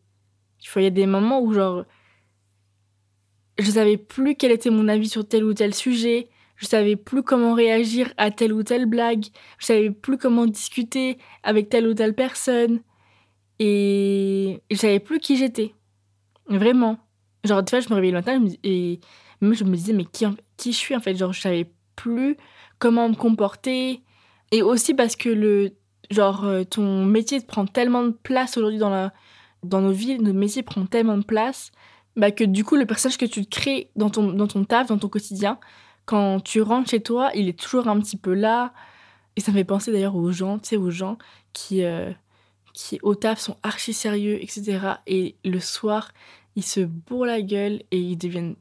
Il 0.75 0.83
y 0.83 0.85
a 0.85 0.89
des 0.89 1.05
moments 1.05 1.41
où, 1.41 1.53
genre, 1.53 1.85
je 3.57 3.71
savais 3.71 3.97
plus 3.97 4.35
quel 4.35 4.51
était 4.51 4.69
mon 4.69 4.87
avis 4.87 5.09
sur 5.09 5.27
tel 5.27 5.43
ou 5.43 5.53
tel 5.53 5.73
sujet 5.73 6.29
je 6.59 6.67
savais 6.67 6.97
plus 6.97 7.23
comment 7.23 7.53
réagir 7.53 8.13
à 8.17 8.31
telle 8.31 8.53
ou 8.53 8.63
telle 8.63 8.85
blague, 8.85 9.25
je 9.57 9.65
savais 9.65 9.89
plus 9.91 10.17
comment 10.17 10.45
discuter 10.45 11.17
avec 11.41 11.69
telle 11.69 11.87
ou 11.87 11.93
telle 11.93 12.13
personne, 12.13 12.81
et 13.59 14.61
je 14.69 14.75
savais 14.75 14.99
plus 14.99 15.19
qui 15.19 15.37
j'étais. 15.37 15.73
Vraiment. 16.47 16.97
Genre, 17.45 17.63
tu 17.63 17.71
vois, 17.71 17.79
je 17.79 17.89
me 17.89 17.95
réveillais 17.95 18.11
le 18.11 18.17
matin 18.17 18.45
et 18.63 18.99
même 19.39 19.53
je 19.53 19.63
me 19.63 19.75
disais, 19.75 19.93
mais 19.93 20.05
qui, 20.05 20.25
qui 20.57 20.73
je 20.73 20.77
suis 20.77 20.95
en 20.95 20.99
fait? 20.99 21.15
Genre, 21.15 21.31
je 21.31 21.39
savais 21.39 21.71
plus 21.95 22.35
comment 22.77 23.07
me 23.07 23.15
comporter. 23.15 24.01
Et 24.51 24.61
aussi 24.61 24.93
parce 24.93 25.15
que 25.15 25.29
le, 25.29 25.71
genre, 26.09 26.43
euh, 26.45 26.63
ton 26.63 27.05
métier 27.05 27.39
prend 27.39 27.65
tellement 27.65 28.03
de 28.03 28.09
place 28.11 28.57
aujourd'hui 28.57 28.79
dans, 28.79 29.11
dans 29.63 29.81
nos 29.81 29.91
villes, 29.91 30.21
notre 30.21 30.39
métier 30.39 30.63
prend 30.63 30.85
tellement 30.85 31.17
de 31.17 31.23
place, 31.23 31.71
bah, 32.15 32.31
que 32.31 32.43
du 32.43 32.65
coup, 32.65 32.75
le 32.75 32.85
personnage 32.85 33.17
que 33.17 33.25
tu 33.25 33.45
crées 33.45 33.91
dans 33.95 34.09
ton, 34.09 34.33
dans 34.33 34.47
ton 34.47 34.65
taf, 34.65 34.87
dans 34.87 34.97
ton 34.97 35.07
quotidien, 35.07 35.59
quand 36.09 36.39
tu 36.39 36.63
rentres 36.63 36.89
chez 36.89 37.01
toi, 37.01 37.29
il 37.35 37.47
est 37.49 37.59
toujours 37.59 37.87
un 37.87 37.99
petit 37.99 38.17
peu 38.17 38.33
là. 38.33 38.73
Et 39.35 39.41
ça 39.41 39.51
me 39.51 39.57
fait 39.57 39.63
penser 39.63 39.91
d'ailleurs 39.91 40.15
aux 40.15 40.31
gens, 40.31 40.57
tu 40.57 40.69
sais, 40.69 40.75
aux 40.75 40.89
gens 40.89 41.19
qui, 41.53 41.83
euh, 41.83 42.11
qui 42.73 42.97
au 43.03 43.13
taf 43.13 43.39
sont 43.39 43.57
archi 43.61 43.93
sérieux, 43.93 44.41
etc. 44.41 44.79
Et 45.05 45.35
le 45.45 45.59
soir, 45.59 46.11
ils 46.55 46.63
se 46.63 46.79
bourrent 46.79 47.27
la 47.27 47.43
gueule 47.43 47.83
et 47.91 47.99
ils 47.99 48.17
deviennent 48.17 48.55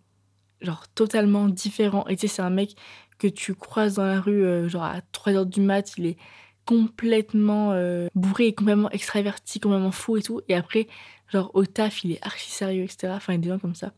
genre 0.60 0.86
totalement 0.88 1.48
différents. 1.48 2.06
Et 2.08 2.16
tu 2.16 2.28
sais, 2.28 2.34
c'est 2.34 2.42
un 2.42 2.50
mec 2.50 2.76
que 3.18 3.28
tu 3.28 3.54
croises 3.54 3.94
dans 3.94 4.04
la 4.04 4.20
rue, 4.20 4.44
euh, 4.44 4.68
genre 4.68 4.84
à 4.84 5.00
3h 5.14 5.46
du 5.46 5.62
mat, 5.62 5.94
il 5.96 6.04
est 6.04 6.18
complètement 6.66 7.72
euh, 7.72 8.08
bourré, 8.14 8.52
complètement 8.52 8.90
extraverti, 8.90 9.58
complètement 9.58 9.90
fou 9.90 10.18
et 10.18 10.22
tout. 10.22 10.42
Et 10.48 10.54
après, 10.54 10.86
genre 11.32 11.50
au 11.54 11.64
taf, 11.64 12.04
il 12.04 12.12
est 12.12 12.22
archi 12.22 12.50
sérieux, 12.50 12.82
etc. 12.82 13.14
Enfin, 13.16 13.32
il 13.32 13.36
y 13.36 13.38
des 13.38 13.48
gens 13.48 13.58
comme 13.58 13.74
ça. 13.74 13.94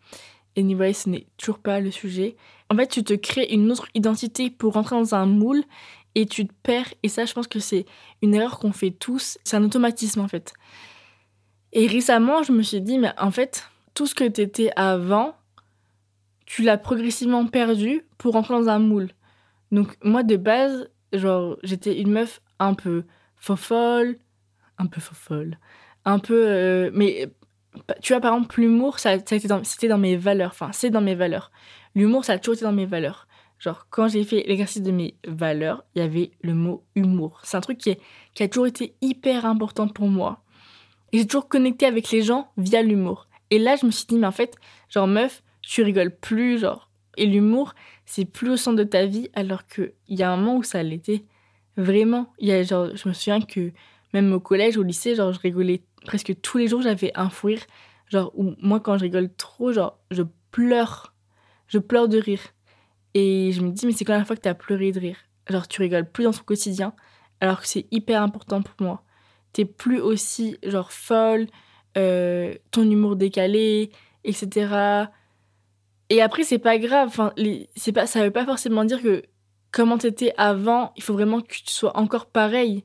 Anyway, 0.57 0.93
ce 0.93 1.09
n'est 1.09 1.27
toujours 1.37 1.59
pas 1.59 1.81
le 1.81 1.91
sujet. 1.91 2.37
En 2.71 2.77
fait, 2.77 2.87
tu 2.87 3.03
te 3.03 3.15
crées 3.15 3.49
une 3.51 3.71
autre 3.71 3.89
identité 3.95 4.49
pour 4.49 4.75
rentrer 4.75 4.97
dans 4.97 5.15
un 5.15 5.27
moule 5.27 5.65
et 6.15 6.27
tu 6.27 6.47
te 6.47 6.53
perds. 6.63 6.95
Et 7.03 7.09
ça, 7.09 7.25
je 7.25 7.33
pense 7.33 7.49
que 7.49 7.59
c'est 7.59 7.85
une 8.23 8.35
erreur 8.35 8.59
qu'on 8.59 8.73
fait 8.73 8.93
tous. 8.93 9.39
C'est 9.45 9.57
un 9.57 9.65
automatisme, 9.65 10.21
en 10.21 10.29
fait. 10.29 10.55
Et 11.73 11.87
récemment, 11.87 12.43
je 12.43 12.53
me 12.53 12.63
suis 12.63 12.81
dit, 12.81 12.99
mais 12.99 13.13
en 13.19 13.31
fait, 13.31 13.69
tout 13.95 14.07
ce 14.07 14.15
que 14.15 14.25
tu 14.25 14.41
étais 14.41 14.71
avant, 14.77 15.35
tu 16.47 16.63
l'as 16.63 16.79
progressivement 16.79 17.47
perdu 17.47 18.05
pour 18.19 18.35
rentrer 18.35 18.55
dans 18.55 18.69
un 18.69 18.79
moule. 18.79 19.11
Donc, 19.73 19.97
moi, 20.03 20.23
de 20.23 20.37
base, 20.37 20.89
genre, 21.13 21.57
j'étais 21.63 22.01
une 22.01 22.11
meuf 22.13 22.41
un 22.59 22.75
peu 22.75 23.05
fofolle, 23.37 24.17
un 24.79 24.87
peu 24.87 25.01
fofolle, 25.01 25.59
un 26.05 26.19
peu. 26.19 26.45
Euh, 26.47 26.91
mais 26.93 27.29
tu 28.03 28.13
vois, 28.13 28.21
par 28.21 28.35
exemple, 28.35 28.61
l'humour, 28.61 28.99
ça, 28.99 29.19
c'était 29.25 29.49
dans, 29.89 29.99
mes 29.99 30.17
valeurs. 30.17 30.51
Enfin, 30.51 30.71
c'est 30.73 30.91
dans 30.91 31.01
mes 31.01 31.15
valeurs. 31.15 31.51
L'humour, 31.95 32.25
ça 32.25 32.35
a 32.35 32.39
toujours 32.39 32.55
été 32.55 32.65
dans 32.65 32.73
mes 32.73 32.87
valeurs. 32.87 33.27
Genre, 33.59 33.87
quand 33.91 34.09
j'ai 34.09 34.25
fait 34.25 34.45
l'exercice 34.47 34.83
de 34.83 34.91
mes 34.91 35.17
valeurs, 35.27 35.85
il 35.95 36.01
y 36.01 36.05
avait 36.05 36.31
le 36.43 36.55
mot 36.55 36.85
humour. 36.95 37.41
C'est 37.45 37.57
un 37.57 37.61
truc 37.61 37.79
qui, 37.79 37.91
est, 37.91 38.01
qui 38.35 38.43
a 38.43 38.49
toujours 38.49 38.67
été 38.67 38.95
hyper 39.03 39.45
important 39.45 39.87
pour 39.87 40.09
moi. 40.09 40.43
Et 41.13 41.19
j'ai 41.19 41.27
toujours 41.27 41.49
connecté 41.49 41.85
avec 41.87 42.11
les 42.11 42.23
gens 42.23 42.51
via 42.57 42.83
l'humour. 42.83 43.29
Et 43.51 43.59
là, 43.59 43.77
je 43.77 43.85
me 43.85 43.91
suis 43.91 44.07
dit, 44.07 44.17
mais 44.17 44.27
en 44.27 44.33
fait, 44.33 44.57
genre, 44.89 45.07
meuf, 45.07 45.43
tu 45.61 45.83
rigoles 45.83 46.15
plus, 46.15 46.59
genre, 46.59 46.91
et 47.17 47.27
l'humour, 47.27 47.75
c'est 48.07 48.25
plus 48.25 48.51
au 48.51 48.57
centre 48.57 48.77
de 48.77 48.85
ta 48.85 49.05
vie, 49.05 49.29
alors 49.35 49.67
qu'il 49.67 49.93
y 50.09 50.23
a 50.23 50.31
un 50.31 50.37
moment 50.37 50.57
où 50.57 50.63
ça 50.63 50.83
l'était. 50.83 51.25
Vraiment. 51.77 52.33
Il 52.39 52.49
y 52.49 52.53
a, 52.53 52.63
genre, 52.63 52.89
je 52.95 53.09
me 53.09 53.13
souviens 53.13 53.41
que 53.41 53.73
même 54.15 54.33
au 54.33 54.41
collège, 54.41 54.77
au 54.77 54.83
lycée, 54.83 55.15
genre, 55.15 55.33
je 55.33 55.41
rigolais 55.41 55.83
presque 56.05 56.41
tous 56.41 56.59
les 56.59 56.69
jours, 56.69 56.83
j'avais 56.83 57.13
un 57.15 57.29
fou 57.31 57.49
rire. 57.49 57.63
Genre, 58.09 58.33
où 58.37 58.55
moi, 58.61 58.81
quand 58.81 58.97
je 58.97 59.03
rigole 59.03 59.33
trop, 59.35 59.73
genre, 59.73 59.99
je 60.11 60.23
pleure. 60.51 61.10
Je 61.71 61.79
pleure 61.79 62.09
de 62.09 62.19
rire. 62.19 62.43
Et 63.15 63.53
je 63.53 63.63
me 63.63 63.71
dis, 63.71 63.87
mais 63.87 63.93
c'est 63.93 64.05
quand 64.05 64.19
la 64.19 64.25
fois 64.25 64.37
que 64.37 64.43
tu 64.43 64.49
as 64.49 64.55
pleuré 64.55 64.93
de 64.93 65.01
rire 65.01 65.17
Genre, 65.49 65.67
tu 65.67 65.81
rigoles 65.81 66.11
plus 66.11 66.25
dans 66.25 66.33
ton 66.33 66.43
quotidien, 66.45 66.93
alors 67.41 67.61
que 67.61 67.67
c'est 67.67 67.87
hyper 67.91 68.23
important 68.23 68.61
pour 68.63 68.75
moi. 68.81 69.03
T'es 69.53 69.65
plus 69.65 70.01
aussi, 70.01 70.59
genre, 70.63 70.93
folle, 70.93 71.47
euh, 71.97 72.55
ton 72.71 72.89
humour 72.89 73.17
décalé, 73.17 73.91
etc. 74.25 75.07
Et 76.09 76.23
après, 76.23 76.45
c'est 76.45 76.59
pas 76.59 76.79
grave. 76.79 77.09
Enfin, 77.09 77.33
c'est 77.75 77.93
pas, 77.93 78.07
ça 78.07 78.23
veut 78.23 78.31
pas 78.31 78.45
forcément 78.45 78.85
dire 78.85 79.03
que 79.03 79.23
comment 79.73 79.99
t'étais 79.99 80.33
avant, 80.37 80.93
il 80.97 81.03
faut 81.03 81.15
vraiment 81.15 81.41
que 81.41 81.49
tu 81.49 81.63
sois 81.67 81.97
encore 81.97 82.27
pareil. 82.27 82.85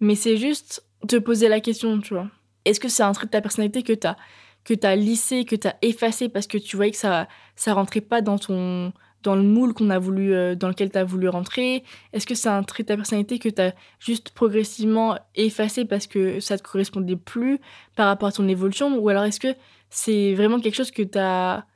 Mais 0.00 0.14
c'est 0.14 0.36
juste 0.36 0.84
te 1.06 1.16
poser 1.16 1.48
la 1.48 1.60
question, 1.60 2.00
tu 2.00 2.14
vois. 2.14 2.28
Est-ce 2.64 2.80
que 2.80 2.88
c'est 2.88 3.02
un 3.02 3.12
trait 3.12 3.26
de 3.26 3.30
ta 3.30 3.40
personnalité 3.40 3.82
que 3.82 3.92
t'as? 3.92 4.16
Que 4.64 4.74
t'as 4.74 4.96
lissé, 4.96 5.44
que 5.44 5.56
t'as 5.56 5.74
effacé 5.82 6.28
parce 6.28 6.46
que 6.46 6.58
tu 6.58 6.76
voyais 6.76 6.92
que 6.92 6.98
ça 6.98 7.28
ça 7.56 7.74
rentrait 7.74 8.00
pas 8.00 8.20
dans 8.22 8.38
ton 8.38 8.92
dans 9.22 9.36
le 9.36 9.42
moule 9.42 9.72
qu'on 9.72 9.90
a 9.90 9.98
voulu 9.98 10.34
euh, 10.34 10.54
dans 10.54 10.68
lequel 10.68 10.90
tu 10.90 10.98
as 10.98 11.04
voulu 11.04 11.28
rentrer. 11.28 11.84
Est-ce 12.12 12.26
que 12.26 12.34
c'est 12.34 12.48
un 12.48 12.62
trait 12.62 12.82
de 12.82 12.88
ta 12.88 12.96
personnalité 12.96 13.38
que 13.38 13.48
tu 13.48 13.62
as 13.62 13.74
juste 14.00 14.30
progressivement 14.30 15.16
effacé 15.34 15.84
parce 15.84 16.06
que 16.06 16.40
ça 16.40 16.58
te 16.58 16.62
correspondait 16.62 17.16
plus 17.16 17.60
par 17.94 18.06
rapport 18.06 18.28
à 18.28 18.32
ton 18.32 18.48
évolution? 18.48 18.98
Ou 18.98 19.08
alors 19.08 19.24
est-ce 19.24 19.40
que 19.40 19.54
c'est 19.90 20.34
vraiment 20.34 20.60
quelque 20.60 20.74
chose 20.74 20.90
que 20.90 21.02
tu 21.02 21.18
as 21.18 21.66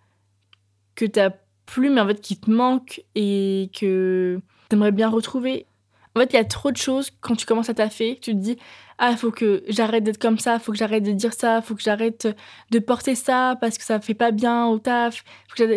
que 0.95 1.05
tu 1.05 1.21
plus 1.67 1.91
mais 1.91 2.01
en 2.01 2.07
fait 2.07 2.21
qui 2.21 2.39
te 2.39 2.51
manque 2.51 3.03
et 3.15 3.71
que 3.79 4.41
tu 4.69 4.77
aimerais 4.77 4.93
bien 4.93 5.09
retrouver? 5.09 5.67
En 6.17 6.21
fait, 6.21 6.33
il 6.33 6.37
y 6.37 6.41
a 6.41 6.45
trop 6.45 6.71
de 6.71 6.79
choses 6.79 7.11
quand 7.21 7.37
tu 7.37 7.45
commences 7.45 7.69
à 7.69 7.75
taffer, 7.75 8.19
tu 8.23 8.33
te 8.33 8.39
dis 8.39 8.57
ah, 8.99 9.15
faut 9.17 9.31
que 9.31 9.63
j'arrête 9.69 10.03
d'être 10.03 10.19
comme 10.19 10.39
ça, 10.39 10.59
faut 10.59 10.73
que 10.73 10.79
j'arrête 10.79 11.03
de 11.03 11.13
dire 11.13 11.35
ça, 11.35 11.61
faut 11.61 11.75
que 11.75 11.83
j'arrête 11.83 12.27
de 12.71 12.79
porter 12.79 13.15
ça 13.15 13.59
parce 13.61 13.77
que 13.77 13.85
ça 13.85 14.01
fait 14.01 14.15
pas 14.15 14.31
bien 14.31 14.67
au 14.67 14.79
taf, 14.79 15.23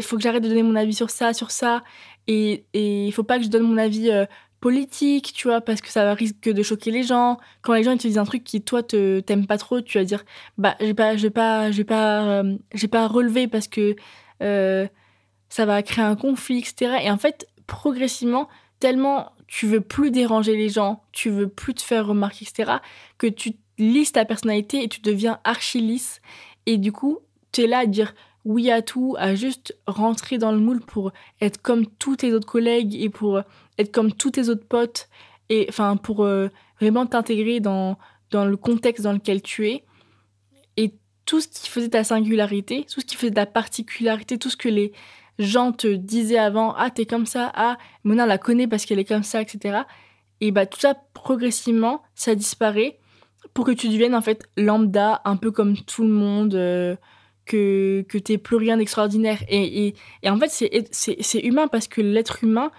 faut 0.01 0.15
que 0.15 0.21
j'arrête 0.21 0.41
de 0.41 0.47
donner 0.47 0.63
mon 0.63 0.77
avis 0.77 0.93
sur 0.93 1.09
ça, 1.09 1.33
sur 1.33 1.51
ça. 1.51 1.83
Et 2.27 2.63
il 2.73 3.11
faut 3.11 3.23
pas 3.23 3.37
que 3.37 3.43
je 3.43 3.49
donne 3.49 3.63
mon 3.63 3.77
avis 3.77 4.09
euh, 4.11 4.25
politique, 4.61 5.33
tu 5.33 5.47
vois, 5.47 5.59
parce 5.59 5.81
que 5.81 5.89
ça 5.89 6.13
risque 6.13 6.49
de 6.49 6.63
choquer 6.63 6.91
les 6.91 7.03
gens. 7.03 7.37
Quand 7.61 7.73
les 7.73 7.83
gens 7.83 7.97
te 7.97 8.07
disent 8.07 8.17
un 8.17 8.23
truc 8.23 8.45
qui, 8.45 8.61
toi, 8.61 8.81
te 8.81 9.19
t'aimes 9.19 9.47
pas 9.47 9.57
trop, 9.57 9.81
tu 9.81 9.97
vas 9.97 10.05
dire, 10.05 10.23
bah, 10.57 10.77
j'ai 10.79 10.93
pas, 10.93 11.17
j'ai 11.17 11.31
pas, 11.31 11.71
j'ai 11.71 11.83
pas, 11.83 12.23
euh, 12.23 12.57
j'ai 12.73 12.87
pas 12.87 13.07
relevé 13.07 13.47
parce 13.47 13.67
que 13.67 13.95
euh, 14.41 14.87
ça 15.49 15.65
va 15.65 15.83
créer 15.83 16.05
un 16.05 16.15
conflit, 16.15 16.59
etc. 16.59 16.99
Et 17.03 17.11
en 17.11 17.17
fait, 17.17 17.47
progressivement, 17.67 18.47
tellement 18.79 19.31
tu 19.47 19.65
veux 19.65 19.81
plus 19.81 20.11
déranger 20.11 20.55
les 20.55 20.69
gens, 20.69 21.03
tu 21.11 21.29
veux 21.29 21.47
plus 21.47 21.73
te 21.73 21.81
faire 21.81 22.05
remarquer, 22.05 22.45
etc., 22.45 22.77
que 23.17 23.27
tu 23.27 23.53
lisses 23.79 24.11
ta 24.11 24.25
personnalité 24.25 24.83
et 24.83 24.87
tu 24.87 25.01
deviens 25.01 25.39
archi 25.43 25.81
lisse. 25.81 26.21
Et 26.65 26.77
du 26.77 26.91
coup, 26.91 27.19
tu 27.51 27.61
es 27.61 27.67
là 27.67 27.79
à 27.79 27.85
dire 27.85 28.13
oui 28.45 28.69
à 28.69 28.81
tout, 28.81 29.15
à 29.17 29.35
juste 29.35 29.75
rentrer 29.87 30.37
dans 30.37 30.51
le 30.51 30.59
moule 30.59 30.81
pour 30.81 31.11
être 31.41 31.61
comme 31.61 31.87
tous 31.87 32.17
tes 32.17 32.33
autres 32.33 32.47
collègues 32.47 32.95
et 32.95 33.09
pour 33.09 33.41
être 33.77 33.91
comme 33.91 34.13
tous 34.13 34.31
tes 34.31 34.49
autres 34.49 34.65
potes, 34.65 35.09
et 35.49 35.65
enfin 35.69 35.97
pour 35.97 36.23
euh, 36.23 36.49
vraiment 36.79 37.05
t'intégrer 37.05 37.59
dans, 37.59 37.97
dans 38.31 38.45
le 38.45 38.55
contexte 38.55 39.03
dans 39.03 39.13
lequel 39.13 39.41
tu 39.41 39.67
es. 39.67 39.83
Et 40.77 40.93
tout 41.25 41.41
ce 41.41 41.47
qui 41.47 41.69
faisait 41.69 41.89
ta 41.89 42.03
singularité, 42.03 42.85
tout 42.91 43.01
ce 43.01 43.05
qui 43.05 43.15
faisait 43.15 43.33
ta 43.33 43.45
particularité, 43.45 44.37
tout 44.37 44.49
ce 44.49 44.57
que 44.57 44.69
les, 44.69 44.93
gens 45.39 45.71
te 45.71 45.87
disaient 45.87 46.37
avant 46.37 46.73
ah 46.75 46.89
t'es 46.89 47.05
comme 47.05 47.25
ça 47.25 47.51
ah 47.55 47.77
Mona 48.03 48.25
la 48.25 48.37
connaît 48.37 48.67
parce 48.67 48.85
qu'elle 48.85 48.99
est 48.99 49.05
comme 49.05 49.23
ça 49.23 49.41
etc 49.41 49.79
et 50.41 50.51
bah 50.51 50.65
tout 50.65 50.79
ça 50.79 50.95
progressivement 51.13 52.03
ça 52.15 52.35
disparaît 52.35 52.99
pour 53.53 53.65
que 53.65 53.71
tu 53.71 53.89
deviennes 53.89 54.15
en 54.15 54.21
fait 54.21 54.43
lambda 54.57 55.21
un 55.25 55.37
peu 55.37 55.51
comme 55.51 55.77
tout 55.77 56.03
le 56.03 56.13
monde 56.13 56.55
euh, 56.55 56.95
que 57.45 58.05
que 58.07 58.17
t'es 58.17 58.37
plus 58.37 58.57
rien 58.57 58.77
d'extraordinaire 58.77 59.43
et, 59.47 59.87
et, 59.87 59.95
et, 60.23 60.29
en 60.29 60.37
fait 60.37 60.49
c'est 60.91 61.39
humain 61.39 61.67
parce 61.67 61.87
que 61.87 62.01
l'être 62.01 62.43
humain 62.43 62.71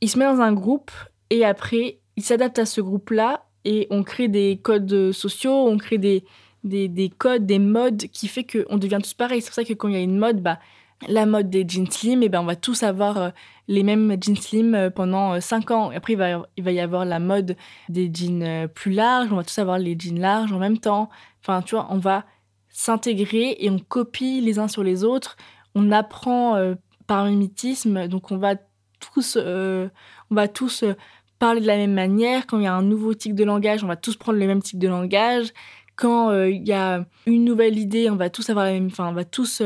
il 0.00 0.08
se 0.08 0.18
met 0.18 0.24
dans 0.24 0.40
un 0.40 0.52
groupe 0.52 0.90
et 1.30 1.44
après 1.44 1.98
il 2.16 2.22
s'adapte 2.22 2.58
à 2.58 2.66
ce 2.66 2.80
groupe 2.80 3.10
là 3.10 3.46
et 3.64 3.86
on 3.90 4.02
crée 4.02 4.28
des 4.28 4.60
codes 4.62 5.12
sociaux 5.12 5.66
on 5.68 5.76
crée 5.76 5.98
des 5.98 6.24
des, 6.64 6.88
des 6.88 7.10
codes, 7.10 7.46
des 7.46 7.58
modes 7.58 8.04
qui 8.08 8.26
fait 8.26 8.44
qu'on 8.44 8.78
devient 8.78 8.98
tous 9.02 9.14
pareils. 9.14 9.42
C'est 9.42 9.48
pour 9.48 9.54
ça 9.54 9.64
que 9.64 9.74
quand 9.74 9.88
il 9.88 9.94
y 9.94 9.98
a 9.98 10.00
une 10.00 10.18
mode, 10.18 10.42
bah, 10.42 10.58
la 11.08 11.26
mode 11.26 11.50
des 11.50 11.64
jeans 11.66 11.90
slim, 11.90 12.22
et 12.22 12.26
eh 12.26 12.28
ben 12.28 12.40
on 12.40 12.44
va 12.44 12.56
tous 12.56 12.82
avoir 12.82 13.18
euh, 13.18 13.30
les 13.68 13.82
mêmes 13.82 14.16
jeans 14.20 14.36
slim 14.36 14.74
euh, 14.74 14.90
pendant 14.90 15.40
5 15.40 15.70
euh, 15.70 15.74
ans. 15.74 15.90
Après, 15.90 16.14
il 16.14 16.16
va, 16.16 16.46
il 16.56 16.64
va 16.64 16.72
y 16.72 16.80
avoir 16.80 17.04
la 17.04 17.18
mode 17.18 17.56
des 17.88 18.10
jeans 18.12 18.68
plus 18.68 18.92
larges, 18.92 19.32
on 19.32 19.36
va 19.36 19.44
tous 19.44 19.58
avoir 19.58 19.78
les 19.78 19.96
jeans 19.98 20.20
larges 20.20 20.52
en 20.52 20.58
même 20.58 20.78
temps. 20.78 21.10
Enfin, 21.40 21.62
tu 21.62 21.74
vois, 21.74 21.88
on 21.90 21.98
va 21.98 22.24
s'intégrer 22.68 23.56
et 23.60 23.70
on 23.70 23.78
copie 23.78 24.40
les 24.40 24.58
uns 24.58 24.68
sur 24.68 24.82
les 24.82 25.04
autres. 25.04 25.36
On 25.74 25.90
apprend 25.92 26.74
par 27.06 27.26
mimétisme, 27.26 28.08
donc 28.08 28.30
on 28.30 28.36
va 28.36 28.54
tous, 29.00 29.36
on 29.36 29.90
va 30.30 30.48
tous 30.48 30.84
parler 31.38 31.60
de 31.60 31.66
la 31.66 31.76
même 31.76 31.92
manière. 31.92 32.46
Quand 32.46 32.58
il 32.58 32.64
y 32.64 32.66
a 32.66 32.74
un 32.74 32.82
nouveau 32.82 33.14
type 33.14 33.34
de 33.34 33.44
langage, 33.44 33.84
on 33.84 33.88
va 33.88 33.96
tous 33.96 34.16
prendre 34.16 34.38
le 34.38 34.46
même 34.46 34.62
type 34.62 34.78
de 34.78 34.88
langage. 34.88 35.52
Quand 35.96 36.32
il 36.44 36.66
y 36.66 36.72
a 36.72 37.04
une 37.26 37.44
nouvelle 37.44 37.78
idée, 37.78 38.08
on 38.10 38.16
va 38.16 38.30
tous 38.30 38.48
avoir 38.50 38.64
la 38.66 38.72
même, 38.72 38.86
enfin, 38.86 39.08
on 39.08 39.12
va 39.12 39.24
tous 39.24 39.62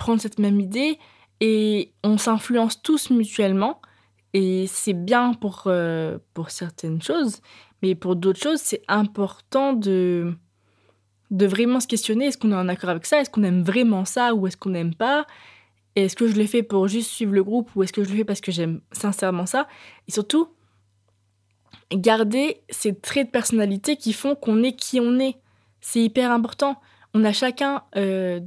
prendre 0.00 0.20
cette 0.20 0.38
même 0.38 0.58
idée 0.58 0.98
et 1.40 1.92
on 2.02 2.18
s'influence 2.18 2.82
tous 2.82 3.10
mutuellement. 3.10 3.80
Et 4.32 4.66
c'est 4.66 4.94
bien 4.94 5.34
pour, 5.34 5.64
euh, 5.66 6.18
pour 6.34 6.50
certaines 6.50 7.02
choses, 7.02 7.40
mais 7.82 7.94
pour 7.94 8.16
d'autres 8.16 8.40
choses, 8.40 8.60
c'est 8.60 8.82
important 8.88 9.72
de, 9.72 10.34
de 11.30 11.46
vraiment 11.46 11.80
se 11.80 11.86
questionner 11.86 12.26
est-ce 12.26 12.38
qu'on 12.38 12.52
est 12.52 12.56
en 12.56 12.68
accord 12.68 12.90
avec 12.90 13.06
ça? 13.06 13.20
Est-ce 13.20 13.30
qu'on 13.30 13.42
aime 13.42 13.62
vraiment 13.62 14.04
ça 14.04 14.34
ou 14.34 14.46
est-ce 14.46 14.56
qu'on 14.56 14.70
n'aime 14.70 14.94
pas? 14.94 15.26
Est-ce 15.96 16.16
que 16.16 16.28
je 16.28 16.36
le 16.36 16.46
fais 16.46 16.62
pour 16.62 16.88
juste 16.88 17.10
suivre 17.10 17.32
le 17.32 17.44
groupe 17.44 17.70
ou 17.74 17.82
est-ce 17.82 17.92
que 17.92 18.02
je 18.02 18.10
le 18.10 18.16
fais 18.16 18.24
parce 18.24 18.40
que 18.40 18.52
j'aime 18.52 18.80
sincèrement 18.92 19.46
ça? 19.46 19.66
Et 20.08 20.12
surtout, 20.12 20.48
garder 21.92 22.62
ces 22.70 22.94
traits 22.94 23.26
de 23.26 23.32
personnalité 23.32 23.96
qui 23.96 24.12
font 24.12 24.34
qu'on 24.34 24.62
est 24.62 24.72
qui 24.72 25.00
on 25.00 25.18
est. 25.18 25.36
C'est 25.80 26.00
hyper 26.00 26.30
important. 26.30 26.80
On 27.12 27.24
a 27.24 27.32
chacun 27.32 27.82
euh, 27.96 28.40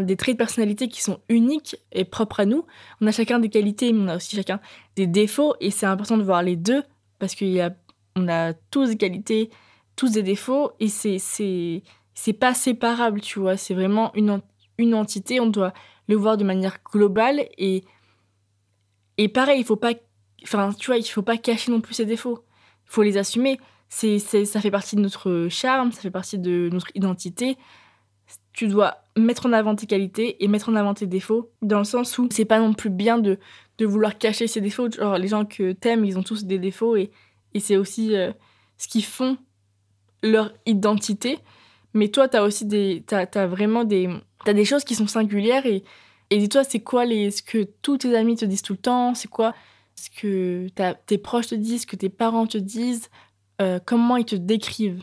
des 0.00 0.16
traits 0.16 0.34
de 0.34 0.38
personnalité 0.38 0.88
qui 0.88 1.02
sont 1.02 1.20
uniques 1.28 1.76
et 1.92 2.04
propres 2.04 2.40
à 2.40 2.44
nous. 2.46 2.64
On 3.00 3.06
a 3.06 3.12
chacun 3.12 3.40
des 3.40 3.48
qualités, 3.48 3.92
mais 3.92 4.02
on 4.02 4.08
a 4.08 4.16
aussi 4.16 4.36
chacun 4.36 4.60
des 4.96 5.06
défauts. 5.06 5.54
Et 5.60 5.70
c'est 5.70 5.86
important 5.86 6.16
de 6.16 6.22
voir 6.22 6.42
les 6.42 6.56
deux 6.56 6.82
parce 7.18 7.34
qu'on 7.34 7.58
a, 7.58 8.50
a 8.50 8.52
tous 8.70 8.90
des 8.90 8.96
qualités, 8.96 9.50
tous 9.96 10.12
des 10.12 10.22
défauts. 10.22 10.70
Et 10.78 10.88
c'est, 10.88 11.18
c'est, 11.18 11.82
c'est 12.14 12.32
pas 12.32 12.54
séparable, 12.54 13.20
tu 13.20 13.40
vois. 13.40 13.56
C'est 13.56 13.74
vraiment 13.74 14.14
une, 14.14 14.40
une 14.78 14.94
entité. 14.94 15.40
On 15.40 15.46
doit 15.46 15.72
le 16.08 16.16
voir 16.16 16.36
de 16.36 16.44
manière 16.44 16.78
globale. 16.84 17.46
Et, 17.58 17.84
et 19.18 19.28
pareil, 19.28 19.60
il 19.60 19.64
faut 19.64 19.76
pas. 19.76 19.92
Enfin, 20.44 20.72
tu 20.72 20.86
vois, 20.86 20.98
il 20.98 21.04
faut 21.04 21.22
pas 21.22 21.36
cacher 21.36 21.72
non 21.72 21.80
plus 21.80 21.94
ses 21.94 22.06
défauts. 22.06 22.44
Il 22.86 22.92
faut 22.92 23.02
les 23.02 23.16
assumer. 23.18 23.58
C'est, 23.88 24.20
c'est, 24.20 24.44
ça 24.44 24.60
fait 24.60 24.70
partie 24.70 24.94
de 24.94 25.00
notre 25.00 25.48
charme, 25.50 25.90
ça 25.90 26.00
fait 26.00 26.12
partie 26.12 26.38
de 26.38 26.68
notre 26.72 26.86
identité 26.94 27.58
tu 28.52 28.68
dois 28.68 29.04
mettre 29.16 29.46
en 29.46 29.52
avant 29.52 29.74
tes 29.74 29.86
qualités 29.86 30.42
et 30.42 30.48
mettre 30.48 30.68
en 30.68 30.76
avant 30.76 30.94
tes 30.94 31.06
défauts, 31.06 31.50
dans 31.62 31.78
le 31.78 31.84
sens 31.84 32.18
où 32.18 32.28
c'est 32.30 32.44
pas 32.44 32.58
non 32.58 32.72
plus 32.74 32.90
bien 32.90 33.18
de, 33.18 33.38
de 33.78 33.86
vouloir 33.86 34.18
cacher 34.18 34.46
ses 34.46 34.60
défauts. 34.60 34.90
Genre, 34.90 35.18
les 35.18 35.28
gens 35.28 35.44
que 35.44 35.72
t'aimes, 35.72 36.04
ils 36.04 36.18
ont 36.18 36.22
tous 36.22 36.44
des 36.44 36.58
défauts 36.58 36.96
et, 36.96 37.10
et 37.54 37.60
c'est 37.60 37.76
aussi 37.76 38.16
euh, 38.16 38.32
ce 38.76 38.88
qui 38.88 39.02
font 39.02 39.38
leur 40.22 40.52
identité. 40.66 41.38
Mais 41.94 42.08
toi, 42.08 42.28
t'as 42.28 42.42
aussi 42.42 42.66
des. 42.66 43.04
Vraiment 43.34 43.84
des. 43.84 44.08
Des 44.46 44.64
choses 44.64 44.84
qui 44.84 44.94
sont 44.94 45.06
singulières 45.06 45.66
et, 45.66 45.84
et 46.30 46.38
dis-toi, 46.38 46.64
c'est 46.64 46.80
quoi 46.80 47.04
les, 47.04 47.30
ce 47.30 47.42
que 47.42 47.68
tous 47.82 47.98
tes 47.98 48.16
amis 48.16 48.36
te 48.36 48.44
disent 48.46 48.62
tout 48.62 48.72
le 48.72 48.78
temps? 48.78 49.14
C'est 49.14 49.28
quoi 49.28 49.54
ce 49.96 50.08
que 50.08 50.68
tes 51.06 51.18
proches 51.18 51.48
te 51.48 51.54
disent, 51.54 51.82
ce 51.82 51.86
que 51.86 51.96
tes 51.96 52.08
parents 52.08 52.46
te 52.46 52.56
disent? 52.56 53.10
Euh, 53.60 53.78
Comment 53.84 54.16
ils 54.16 54.24
te 54.24 54.36
décrivent? 54.36 55.02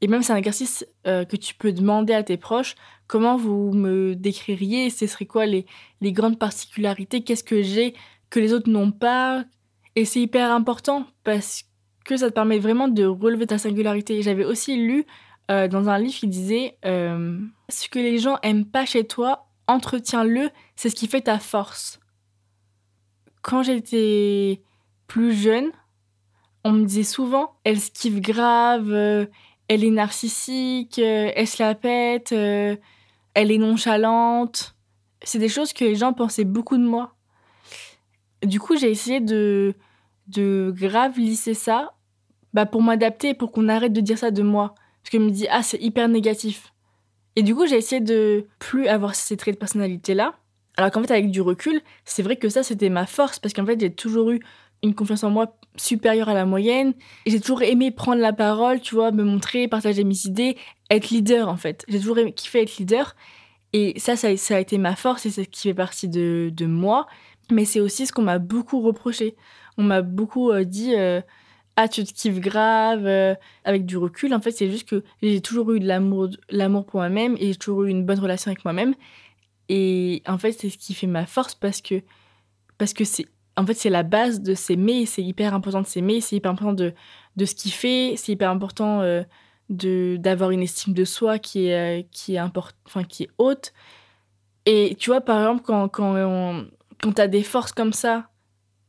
Et 0.00 0.08
même, 0.08 0.22
c'est 0.22 0.32
un 0.32 0.36
exercice 0.36 0.86
euh, 1.06 1.24
que 1.24 1.36
tu 1.36 1.54
peux 1.54 1.72
demander 1.72 2.14
à 2.14 2.22
tes 2.22 2.36
proches. 2.36 2.74
Comment 3.06 3.36
vous 3.36 3.72
me 3.72 4.14
décririez? 4.14 4.88
Ce 4.88 5.06
serait 5.06 5.26
quoi 5.26 5.44
les, 5.46 5.66
les 6.00 6.12
grandes 6.12 6.38
particularités? 6.38 7.22
Qu'est-ce 7.22 7.44
que 7.44 7.62
j'ai 7.62 7.94
que 8.30 8.40
les 8.40 8.52
autres 8.54 8.70
n'ont 8.70 8.92
pas? 8.92 9.44
Et 9.96 10.04
c'est 10.04 10.20
hyper 10.20 10.52
important 10.52 11.06
parce 11.22 11.64
que 12.04 12.16
ça 12.16 12.30
te 12.30 12.34
permet 12.34 12.58
vraiment 12.58 12.88
de 12.88 13.04
relever 13.04 13.46
ta 13.46 13.58
singularité. 13.58 14.22
J'avais 14.22 14.44
aussi 14.44 14.76
lu 14.76 15.04
euh, 15.50 15.68
dans 15.68 15.88
un 15.90 15.98
livre 15.98 16.14
qui 16.14 16.28
disait 16.28 16.78
euh, 16.86 17.38
Ce 17.68 17.88
que 17.88 17.98
les 17.98 18.18
gens 18.18 18.38
aiment 18.42 18.64
pas 18.64 18.86
chez 18.86 19.06
toi, 19.06 19.48
entretiens-le, 19.66 20.48
c'est 20.76 20.88
ce 20.88 20.96
qui 20.96 21.08
fait 21.08 21.22
ta 21.22 21.38
force. 21.38 22.00
Quand 23.42 23.62
j'étais 23.62 24.62
plus 25.06 25.34
jeune, 25.34 25.70
on 26.64 26.72
me 26.72 26.84
disait 26.84 27.02
souvent 27.02 27.52
Elle 27.64 27.80
se 27.80 27.90
kiffe 27.90 28.20
grave 28.20 29.28
elle 29.70 29.84
est 29.84 29.90
narcissique, 29.90 30.98
euh, 30.98 31.30
elle 31.32 31.46
se 31.46 31.62
la 31.62 31.76
pète, 31.76 32.32
euh, 32.32 32.74
elle 33.34 33.52
est 33.52 33.58
nonchalante. 33.58 34.74
c'est 35.22 35.38
des 35.38 35.48
choses 35.48 35.72
que 35.72 35.84
les 35.84 35.94
gens 35.94 36.12
pensaient 36.12 36.44
beaucoup 36.44 36.76
de 36.76 36.82
moi. 36.82 37.14
Du 38.42 38.58
coup, 38.58 38.76
j'ai 38.76 38.90
essayé 38.90 39.20
de, 39.20 39.74
de 40.26 40.74
grave 40.76 41.16
lisser 41.18 41.54
ça 41.54 41.94
bah, 42.52 42.66
pour 42.66 42.82
m'adapter, 42.82 43.32
pour 43.32 43.52
qu'on 43.52 43.68
arrête 43.68 43.92
de 43.92 44.00
dire 44.00 44.18
ça 44.18 44.32
de 44.32 44.42
moi. 44.42 44.74
Parce 45.04 45.12
que 45.12 45.18
me 45.18 45.30
dis, 45.30 45.46
ah, 45.48 45.62
c'est 45.62 45.80
hyper 45.80 46.08
négatif. 46.08 46.72
Et 47.36 47.44
du 47.44 47.54
coup, 47.54 47.64
j'ai 47.64 47.76
essayé 47.76 48.00
de 48.00 48.48
plus 48.58 48.88
avoir 48.88 49.14
ces 49.14 49.36
traits 49.36 49.54
de 49.54 49.60
personnalité-là. 49.60 50.34
Alors 50.78 50.90
qu'en 50.90 51.00
fait, 51.02 51.12
avec 51.12 51.30
du 51.30 51.42
recul, 51.42 51.80
c'est 52.04 52.24
vrai 52.24 52.34
que 52.34 52.48
ça, 52.48 52.64
c'était 52.64 52.88
ma 52.88 53.06
force, 53.06 53.38
parce 53.38 53.54
qu'en 53.54 53.66
fait, 53.66 53.78
j'ai 53.78 53.94
toujours 53.94 54.32
eu 54.32 54.40
une 54.82 54.94
confiance 54.94 55.24
en 55.24 55.30
moi 55.30 55.56
supérieure 55.76 56.28
à 56.28 56.34
la 56.34 56.46
moyenne. 56.46 56.94
J'ai 57.26 57.40
toujours 57.40 57.62
aimé 57.62 57.90
prendre 57.90 58.20
la 58.20 58.32
parole, 58.32 58.80
tu 58.80 58.94
vois, 58.94 59.10
me 59.12 59.24
montrer, 59.24 59.68
partager 59.68 60.04
mes 60.04 60.26
idées, 60.26 60.56
être 60.90 61.10
leader, 61.10 61.48
en 61.48 61.56
fait. 61.56 61.84
J'ai 61.88 62.00
toujours 62.00 62.18
kiffé 62.34 62.62
être 62.62 62.76
leader. 62.78 63.14
Et 63.72 63.98
ça, 63.98 64.16
ça, 64.16 64.28
a 64.28 64.60
été 64.60 64.78
ma 64.78 64.96
force 64.96 65.26
et 65.26 65.30
c'est 65.30 65.44
ce 65.44 65.48
qui 65.48 65.62
fait 65.62 65.74
partie 65.74 66.08
de, 66.08 66.50
de 66.52 66.66
moi. 66.66 67.06
Mais 67.50 67.64
c'est 67.64 67.80
aussi 67.80 68.06
ce 68.06 68.12
qu'on 68.12 68.22
m'a 68.22 68.38
beaucoup 68.38 68.80
reproché. 68.80 69.36
On 69.76 69.82
m'a 69.82 70.02
beaucoup 70.02 70.50
euh, 70.50 70.64
dit 70.64 70.94
euh, 70.96 71.20
Ah, 71.76 71.88
tu 71.88 72.04
te 72.04 72.12
kiffes 72.12 72.40
grave. 72.40 73.06
Euh, 73.06 73.34
avec 73.64 73.86
du 73.86 73.96
recul, 73.96 74.34
en 74.34 74.40
fait, 74.40 74.50
c'est 74.50 74.70
juste 74.70 74.88
que 74.88 75.04
j'ai 75.22 75.40
toujours 75.40 75.72
eu 75.72 75.80
de 75.80 75.86
l'amour, 75.86 76.28
l'amour 76.50 76.84
pour 76.84 77.00
moi-même 77.00 77.36
et 77.38 77.52
j'ai 77.52 77.56
toujours 77.56 77.84
eu 77.84 77.90
une 77.90 78.04
bonne 78.04 78.18
relation 78.18 78.50
avec 78.50 78.64
moi-même. 78.64 78.94
Et 79.68 80.22
en 80.26 80.38
fait, 80.38 80.52
c'est 80.52 80.68
ce 80.68 80.78
qui 80.78 80.94
fait 80.94 81.06
ma 81.06 81.26
force 81.26 81.54
parce 81.54 81.80
que 81.80 82.02
parce 82.76 82.92
que 82.92 83.04
c'est 83.04 83.26
en 83.60 83.66
fait 83.66 83.74
c'est 83.74 83.90
la 83.90 84.02
base 84.02 84.40
de 84.40 84.54
s'aimer. 84.54 85.06
C'est 85.06 85.22
hyper 85.22 85.54
important 85.54 85.82
de 85.82 85.86
s'aimer. 85.86 86.20
C'est 86.20 86.36
hyper 86.36 86.50
important 86.50 86.72
de 86.72 86.92
de 87.36 87.44
ce 87.44 87.54
qu'il 87.54 87.72
fait. 87.72 88.14
C'est 88.16 88.32
hyper 88.32 88.50
important 88.50 89.02
de 89.68 90.16
d'avoir 90.16 90.50
une 90.50 90.62
estime 90.62 90.94
de 90.94 91.04
soi 91.04 91.38
qui 91.38 91.68
est 91.68 92.08
qui 92.10 92.34
est 92.34 92.40
enfin 92.40 93.04
qui 93.04 93.24
est 93.24 93.30
haute. 93.38 93.72
Et 94.66 94.96
tu 94.98 95.10
vois, 95.10 95.20
par 95.20 95.38
exemple, 95.40 95.62
quand 95.62 95.88
quand 95.88 97.12
t'as 97.14 97.28
des 97.28 97.42
forces 97.42 97.72
comme 97.72 97.92
ça, 97.92 98.30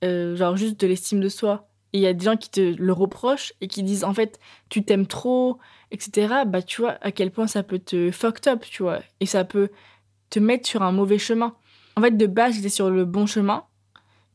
genre 0.04 0.58
juste 0.58 0.80
de 0.80 0.88
l'estime 0.88 1.20
de 1.20 1.30
soi, 1.30 1.68
et 1.94 1.98
il 2.00 2.02
y 2.02 2.08
a 2.08 2.14
des 2.14 2.26
gens 2.26 2.38
qui 2.38 2.50
te 2.50 2.62
le 2.62 2.94
reprochent 2.94 3.54
et 3.62 3.68
qui 3.68 3.84
disent 3.84 4.04
en 4.04 4.14
fait 4.14 4.40
tu 4.70 4.84
t'aimes 4.84 5.08
trop, 5.08 5.60
etc. 5.92 6.44
Bah 6.48 6.62
tu 6.62 6.82
vois 6.82 6.98
à 7.02 7.12
quel 7.12 7.32
point 7.32 7.48
ça 7.48 7.64
peut 7.64 7.80
te 7.80 8.12
fucked 8.12 8.48
up, 8.48 8.64
tu 8.70 8.84
vois, 8.84 9.00
et 9.20 9.26
ça 9.26 9.44
peut 9.44 9.70
te 10.30 10.40
mettre 10.40 10.68
sur 10.68 10.82
un 10.82 10.92
mauvais 10.92 11.20
chemin. 11.20 11.56
En 11.98 12.02
fait, 12.02 12.12
de 12.12 12.26
base, 12.26 12.56
j'étais 12.56 12.70
sur 12.70 12.90
le 12.90 13.04
bon 13.04 13.26
chemin, 13.26 13.66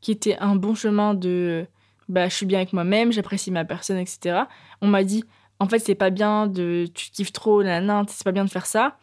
qui 0.06 0.12
était 0.12 0.38
un 0.38 0.54
bon 0.54 0.76
chemin 0.76 1.14
de 1.14 1.66
bah, 2.08 2.28
je 2.28 2.34
suis 2.36 2.46
bien 2.46 2.60
avec 2.60 2.72
moi-même, 2.72 3.10
j'apprécie 3.10 3.50
ma 3.50 3.64
personne, 3.64 3.96
etc. 3.96 4.44
On 4.80 4.86
m'a 4.86 5.02
dit, 5.02 5.24
en 5.58 5.68
fait, 5.68 5.80
c'est 5.80 5.96
pas 5.96 6.10
bien 6.10 6.46
de. 6.46 6.86
Tu 6.94 7.10
kiffes 7.10 7.32
trop, 7.32 7.60
nanana, 7.64 8.04
c'est 8.08 8.22
pas 8.22 8.30
bien 8.30 8.44
de 8.44 8.50
faire 8.50 8.66
ça. 8.66 8.98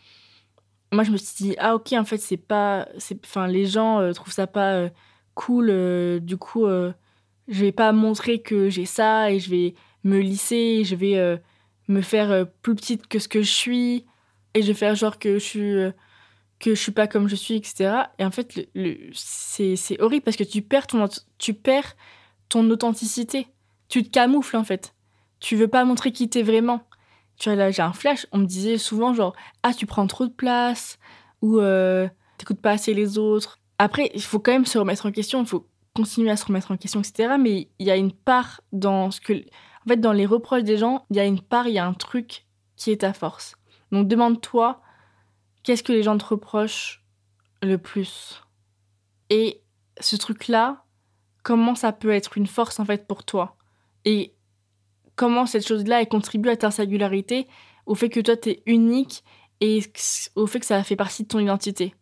Moi, 0.93 1.03
je 1.03 1.11
me 1.11 1.17
suis 1.17 1.43
dit, 1.43 1.55
ah, 1.59 1.75
ok, 1.75 1.91
en 1.91 2.05
fait, 2.05 2.19
c'est 2.19 2.37
pas. 2.37 2.87
Enfin, 3.21 3.47
les 3.47 3.65
gens 3.65 3.99
euh, 3.99 4.13
trouvent 4.13 4.31
ça 4.31 4.47
pas 4.47 4.75
euh, 4.75 4.89
cool, 5.35 5.67
euh, 5.71 6.21
du 6.21 6.37
coup, 6.37 6.65
je 6.67 7.59
vais 7.65 7.73
pas 7.73 7.91
montrer 7.91 8.41
que 8.41 8.69
j'ai 8.69 8.85
ça 8.85 9.29
et 9.29 9.41
je 9.41 9.49
vais 9.49 9.73
me 10.05 10.19
lisser, 10.19 10.85
je 10.85 10.95
vais 10.95 11.41
me 11.89 12.01
faire 12.01 12.47
plus 12.61 12.75
petite 12.75 13.07
que 13.07 13.19
ce 13.19 13.27
que 13.27 13.41
je 13.41 13.51
suis 13.51 14.05
et 14.53 14.61
je 14.61 14.67
vais 14.67 14.73
faire 14.73 14.95
genre 14.95 15.19
que 15.19 15.33
je 15.33 15.43
suis 15.43 15.75
que 16.63 16.75
je 16.75 16.81
suis 16.81 16.93
pas 16.93 17.07
comme 17.07 17.27
je 17.27 17.35
suis, 17.35 17.55
etc. 17.55 17.93
Et 18.19 18.25
en 18.25 18.31
fait, 18.31 18.69
c'est 19.13 20.01
horrible 20.01 20.23
parce 20.23 20.37
que 20.37 20.45
tu 20.45 20.61
perds, 20.61 20.87
ton, 20.87 21.05
tu 21.37 21.53
perds 21.53 21.97
ton 22.47 22.69
authenticité. 22.69 23.47
Tu 23.89 24.03
te 24.03 24.09
camoufles, 24.09 24.55
en 24.55 24.63
fait. 24.63 24.95
Tu 25.41 25.57
veux 25.57 25.67
pas 25.67 25.83
montrer 25.83 26.13
qui 26.13 26.29
t'es 26.29 26.41
vraiment. 26.41 26.87
Tu 27.37 27.49
vois, 27.49 27.57
là, 27.57 27.69
j'ai 27.69 27.81
un 27.81 27.91
flash. 27.91 28.27
On 28.31 28.37
me 28.37 28.45
disait 28.45 28.77
souvent, 28.77 29.13
genre, 29.13 29.35
ah, 29.61 29.73
tu 29.73 29.85
prends 29.85 30.07
trop 30.07 30.25
de 30.25 30.31
place, 30.31 30.99
ou 31.41 31.59
euh, 31.59 32.07
t'écoutes 32.37 32.61
pas 32.61 32.71
assez 32.71 32.93
les 32.93 33.17
autres. 33.17 33.59
Après, 33.77 34.09
il 34.15 34.21
faut 34.21 34.39
quand 34.39 34.53
même 34.53 34.65
se 34.65 34.77
remettre 34.77 35.05
en 35.05 35.11
question, 35.11 35.41
il 35.41 35.47
faut 35.47 35.67
continuer 35.93 36.31
à 36.31 36.37
se 36.37 36.45
remettre 36.45 36.71
en 36.71 36.77
question, 36.77 37.01
etc. 37.01 37.33
Mais 37.37 37.67
il 37.77 37.85
y 37.85 37.91
a 37.91 37.97
une 37.97 38.13
part 38.13 38.61
dans 38.71 39.11
ce 39.11 39.19
que. 39.19 39.33
En 39.33 39.89
fait, 39.89 39.97
dans 39.97 40.13
les 40.13 40.25
reproches 40.25 40.63
des 40.63 40.77
gens, 40.77 41.05
il 41.09 41.17
y 41.17 41.19
a 41.19 41.25
une 41.25 41.41
part, 41.41 41.67
il 41.67 41.73
y 41.73 41.79
a 41.79 41.85
un 41.85 41.93
truc 41.93 42.45
qui 42.77 42.91
est 42.91 43.01
ta 43.01 43.11
force. 43.11 43.57
Donc, 43.91 44.07
demande-toi 44.07 44.79
qu'est-ce 45.63 45.83
que 45.83 45.93
les 45.93 46.03
gens 46.03 46.17
te 46.17 46.25
reprochent 46.25 47.03
le 47.61 47.77
plus? 47.77 48.41
Et 49.29 49.61
ce 49.99 50.15
truc-là, 50.15 50.85
comment 51.43 51.75
ça 51.75 51.91
peut 51.91 52.11
être 52.11 52.37
une 52.37 52.47
force 52.47 52.79
en 52.79 52.85
fait 52.85 53.07
pour 53.07 53.23
toi? 53.23 53.57
Et 54.05 54.35
comment 55.15 55.45
cette 55.45 55.67
chose-là 55.67 56.01
elle 56.01 56.07
contribue 56.07 56.49
à 56.49 56.57
ta 56.57 56.71
singularité, 56.71 57.47
au 57.85 57.95
fait 57.95 58.09
que 58.09 58.19
toi 58.19 58.37
tu 58.37 58.49
es 58.49 58.63
unique 58.65 59.23
et 59.61 59.81
au 60.35 60.47
fait 60.47 60.59
que 60.59 60.65
ça 60.65 60.83
fait 60.83 60.95
partie 60.95 61.23
de 61.23 61.27
ton 61.29 61.39
identité. 61.39 61.95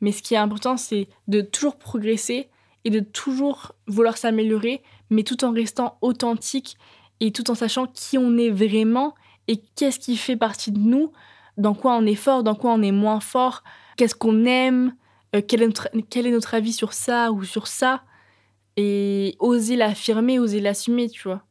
Mais 0.00 0.12
ce 0.12 0.22
qui 0.22 0.34
est 0.34 0.38
important, 0.38 0.76
c'est 0.76 1.08
de 1.28 1.40
toujours 1.40 1.78
progresser 1.78 2.50
et 2.84 2.90
de 2.90 3.00
toujours 3.00 3.72
vouloir 3.86 4.16
s'améliorer, 4.16 4.82
mais 5.10 5.22
tout 5.22 5.44
en 5.44 5.52
restant 5.52 5.98
authentique 6.00 6.76
et 7.20 7.32
tout 7.32 7.50
en 7.50 7.54
sachant 7.54 7.86
qui 7.86 8.18
on 8.18 8.36
est 8.36 8.50
vraiment 8.50 9.14
et 9.48 9.62
qu'est-ce 9.76 10.00
qui 10.00 10.16
fait 10.16 10.36
partie 10.36 10.72
de 10.72 10.78
nous 10.78 11.12
dans 11.56 11.74
quoi 11.74 11.94
on 11.96 12.06
est 12.06 12.14
fort, 12.14 12.42
dans 12.42 12.54
quoi 12.54 12.72
on 12.72 12.82
est 12.82 12.92
moins 12.92 13.20
fort, 13.20 13.62
qu'est-ce 13.96 14.14
qu'on 14.14 14.44
aime, 14.44 14.94
euh, 15.34 15.42
quel, 15.46 15.62
est 15.62 16.30
notre, 16.30 16.54
avis 16.54 16.72
sur 16.72 16.92
ça 16.92 17.32
ou 17.32 17.44
sur 17.44 17.66
ça, 17.66 18.02
et 18.76 19.36
oser 19.38 19.76
l'affirmer, 19.76 20.38
oser 20.38 20.60
l'assumer, 20.60 21.08
tu 21.08 21.22
vois. 21.22 21.42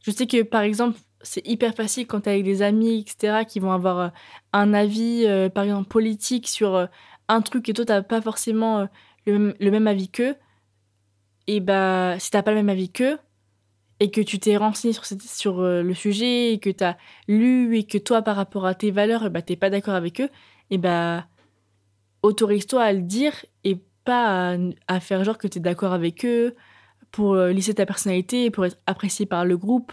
Je 0.00 0.10
sais 0.10 0.26
que 0.26 0.42
par 0.42 0.62
exemple, 0.62 0.98
c'est 1.22 1.46
hyper 1.46 1.74
facile 1.74 2.06
quand 2.06 2.22
tu 2.22 2.28
avec 2.28 2.44
des 2.44 2.62
amis, 2.62 3.00
etc., 3.00 3.44
qui 3.46 3.60
vont 3.60 3.72
avoir 3.72 3.98
euh, 3.98 4.08
un 4.52 4.74
avis, 4.74 5.24
euh, 5.26 5.48
par 5.48 5.64
exemple, 5.64 5.88
politique 5.88 6.48
sur 6.48 6.88
un 7.28 7.40
truc 7.42 7.68
et 7.68 7.72
toi, 7.72 7.84
tu 7.84 8.08
pas 8.08 8.20
forcément 8.20 8.88
le, 9.26 9.54
même 9.60 9.86
avis 9.86 10.08
qu'eux. 10.08 10.36
Et 11.46 11.60
bah, 11.60 12.16
si 12.18 12.30
t'as 12.30 12.42
pas 12.42 12.50
le 12.50 12.58
même 12.58 12.68
avis 12.68 12.90
qu'eux, 12.90 13.18
et 14.02 14.10
que 14.10 14.20
tu 14.20 14.40
t'es 14.40 14.56
renseigné 14.56 14.92
sur, 14.92 15.04
sur 15.04 15.60
euh, 15.60 15.80
le 15.80 15.94
sujet 15.94 16.52
et 16.52 16.58
que 16.58 16.70
tu 16.70 16.82
as 16.82 16.98
lu 17.28 17.78
et 17.78 17.84
que 17.84 17.98
toi, 17.98 18.20
par 18.20 18.34
rapport 18.34 18.66
à 18.66 18.74
tes 18.74 18.90
valeurs, 18.90 19.30
bah, 19.30 19.42
tu 19.42 19.52
n'es 19.52 19.56
pas 19.56 19.70
d'accord 19.70 19.94
avec 19.94 20.20
eux, 20.20 20.28
et 20.70 20.78
bah, 20.78 21.24
autorise-toi 22.24 22.82
à 22.82 22.92
le 22.92 23.02
dire 23.02 23.32
et 23.62 23.78
pas 24.04 24.56
à, 24.88 24.98
faire 24.98 25.22
genre 25.22 25.38
que 25.38 25.46
tu 25.46 25.58
es 25.58 25.60
d'accord 25.60 25.92
avec 25.92 26.24
eux 26.24 26.56
pour 27.12 27.34
euh, 27.34 27.52
lisser 27.52 27.74
ta 27.74 27.86
personnalité, 27.86 28.50
pour 28.50 28.66
être 28.66 28.76
apprécié 28.88 29.24
par 29.24 29.44
le 29.44 29.56
groupe. 29.56 29.92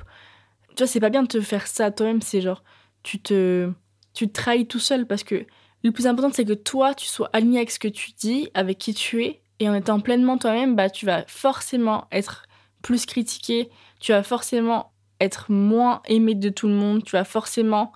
Tu 0.69 0.77
vois, 0.77 0.87
c'est 0.87 0.99
pas 0.99 1.11
bien 1.11 1.21
de 1.21 1.27
te 1.27 1.39
faire 1.39 1.67
ça 1.67 1.91
toi-même, 1.91 2.23
c'est 2.23 2.41
genre, 2.41 2.63
tu 3.03 3.19
te, 3.19 3.71
tu 4.15 4.27
te 4.27 4.33
trahis 4.33 4.65
tout 4.65 4.79
seul 4.79 5.05
parce 5.05 5.23
que 5.23 5.45
le 5.83 5.91
plus 5.91 6.07
important, 6.07 6.31
c'est 6.33 6.45
que 6.45 6.53
toi, 6.53 6.95
tu 6.95 7.05
sois 7.05 7.29
aligné 7.31 7.59
avec 7.59 7.69
ce 7.69 7.77
que 7.77 7.87
tu 7.87 8.13
dis, 8.13 8.49
avec 8.55 8.79
qui 8.79 8.95
tu 8.95 9.23
es, 9.23 9.41
et 9.59 9.69
en 9.69 9.75
étant 9.75 9.99
pleinement 9.99 10.39
toi-même, 10.39 10.75
bah, 10.75 10.89
tu 10.89 11.05
vas 11.05 11.25
forcément 11.27 12.07
être 12.11 12.47
plus 12.81 13.05
critiqué, 13.05 13.69
tu 13.99 14.12
vas 14.12 14.23
forcément 14.23 14.91
être 15.19 15.51
moins 15.51 16.01
aimé 16.07 16.35
de 16.35 16.49
tout 16.49 16.67
le 16.67 16.73
monde, 16.73 17.03
tu 17.03 17.12
vas 17.12 17.23
forcément 17.23 17.91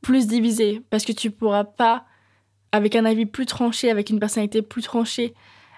plus 0.00 0.26
diviser 0.26 0.82
parce 0.90 1.04
que 1.04 1.12
tu 1.12 1.30
pourras 1.30 1.64
pas 1.64 2.06
avec 2.72 2.96
un 2.96 3.04
avis 3.04 3.26
plus 3.26 3.46
tranché, 3.46 3.90
avec 3.90 4.10
une 4.10 4.18
personnalité 4.18 4.62
plus 4.62 4.82
tranchée, 4.82 5.34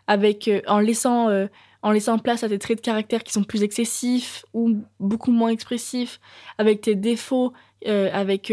avec 0.07 0.49
euh, 0.49 0.61
en 0.69 0.79
laissant 0.79 1.29
euh, 1.29 1.47
en 1.83 1.91
laissant 1.91 2.19
place 2.19 2.43
à 2.43 2.49
tes 2.49 2.59
traits 2.59 2.79
de 2.79 2.83
caractère 2.83 3.23
qui 3.23 3.33
sont 3.33 3.45
plus 3.45 3.63
excessifs 3.63 4.47
ou 4.55 4.79
beaucoup 5.01 5.33
moins 5.33 5.51
expressifs, 5.51 6.19
avec 6.57 6.81
tes 6.81 6.95
défauts, 6.95 7.53
euh, 7.87 8.09
avec 8.13 8.51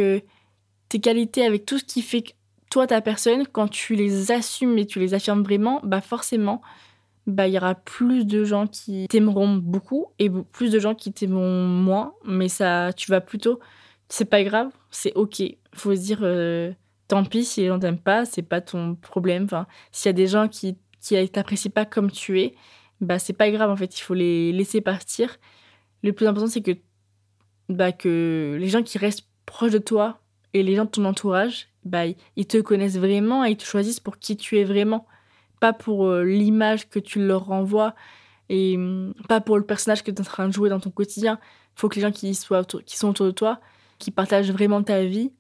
tes 0.90 1.00
qualités, 1.00 1.46
avec 1.46 1.66
tout 1.66 1.78
ce 1.78 1.86
qui 1.86 2.02
fait 2.02 2.24
toi 2.70 2.88
ta 2.88 3.00
personne, 3.00 3.48
quand 3.48 3.70
tu 3.70 3.96
les 3.96 4.32
assumes 4.32 4.78
et 4.78 4.86
tu 4.86 5.00
les 5.00 5.14
affirmes 5.14 5.44
vraiment, 5.44 5.80
bah 5.84 6.02
forcément 6.02 6.62
bah, 7.28 7.48
il 7.48 7.54
y 7.54 7.58
aura 7.58 7.76
plus 7.76 8.26
de 8.26 8.44
gens 8.44 8.68
qui 8.68 9.08
t'aimeront 9.08 9.56
beaucoup 9.56 10.08
et 10.20 10.30
plus 10.30 10.72
de 10.72 10.80
gens 10.80 10.96
qui 10.96 11.14
t'aimeront 11.14 11.66
moins. 11.68 12.14
Mais 12.26 12.50
ça, 12.50 12.92
tu 12.94 13.12
vas 13.12 13.22
plutôt. 13.22 13.60
C'est 14.10 14.26
pas 14.26 14.44
grave, 14.44 14.70
c'est 14.90 15.14
ok. 15.14 15.44
Faut 15.74 15.96
se 15.96 16.02
dire, 16.02 16.20
euh, 16.24 16.72
tant 17.08 17.24
pis 17.24 17.46
si 17.46 17.62
les 17.62 17.68
gens 17.68 17.80
t'aiment 17.80 17.98
pas, 18.00 18.26
c'est 18.26 18.42
pas 18.42 18.62
ton 18.62 18.96
problème. 18.96 19.46
Enfin, 19.46 19.68
s'il 19.92 20.10
y 20.10 20.12
a 20.12 20.14
des 20.14 20.28
gens 20.28 20.48
qui, 20.48 20.78
qui 21.02 21.30
t'apprécient 21.30 21.72
pas 21.72 21.86
comme 21.86 22.12
tu 22.12 22.42
es, 22.42 22.56
bah, 23.02 23.20
c'est 23.20 23.34
pas 23.34 23.52
grave 23.52 23.70
en 23.70 23.76
fait, 23.76 23.98
il 23.98 24.02
faut 24.02 24.14
les 24.14 24.52
laisser 24.52 24.82
partir. 24.82 25.38
Le 26.04 26.14
plus 26.14 26.28
important, 26.28 26.48
c'est 26.48 26.62
que, 26.62 26.72
bah, 27.70 27.92
que 27.92 28.58
les 28.60 28.68
gens 28.68 28.84
qui 28.84 28.98
restent 28.98 29.28
proches 29.46 29.72
de 29.72 29.78
toi 29.78 30.22
et 30.54 30.64
les 30.64 30.76
gens 30.76 30.86
de 30.86 30.90
ton 30.90 31.06
entourage, 31.06 31.70
bah, 31.86 32.04
ils 32.36 32.48
te 32.48 32.58
connaissent 32.58 32.98
vraiment 32.98 33.46
et 33.46 33.52
ils 33.52 33.58
te 33.58 33.66
choisissent 33.66 34.00
pour 34.00 34.18
qui 34.18 34.38
tu 34.38 34.60
es 34.60 34.64
vraiment 34.64 35.08
pas 35.62 35.72
pour 35.72 36.08
euh, 36.08 36.24
l'image 36.26 36.90
que 36.90 37.00
tu 37.00 37.26
leur 37.26 37.46
renvoies 37.46 37.96
et 38.50 38.76
mm, 38.76 39.14
pas 39.30 39.40
pour 39.40 39.58
le 39.58 39.64
personnage 39.64 40.04
que 40.04 40.12
tu 40.12 40.18
es 40.18 40.22
en 40.22 40.26
train 40.26 40.48
de 40.48 40.54
jouer 40.54 40.70
dans 40.70 40.82
ton 40.82 40.90
quotidien. 40.90 41.40
Il 41.78 41.80
faut 41.80 41.88
que 41.88 41.96
les 41.96 42.02
gens 42.02 42.12
qui, 42.12 42.34
sont 42.36 43.08
autour 43.08 43.28
de 43.28 43.32
toi, 43.32 43.62
qui 43.98 44.12
partagent 44.12 44.52
vraiment 44.52 44.84
ta 44.84 45.06
vie, 45.06 45.32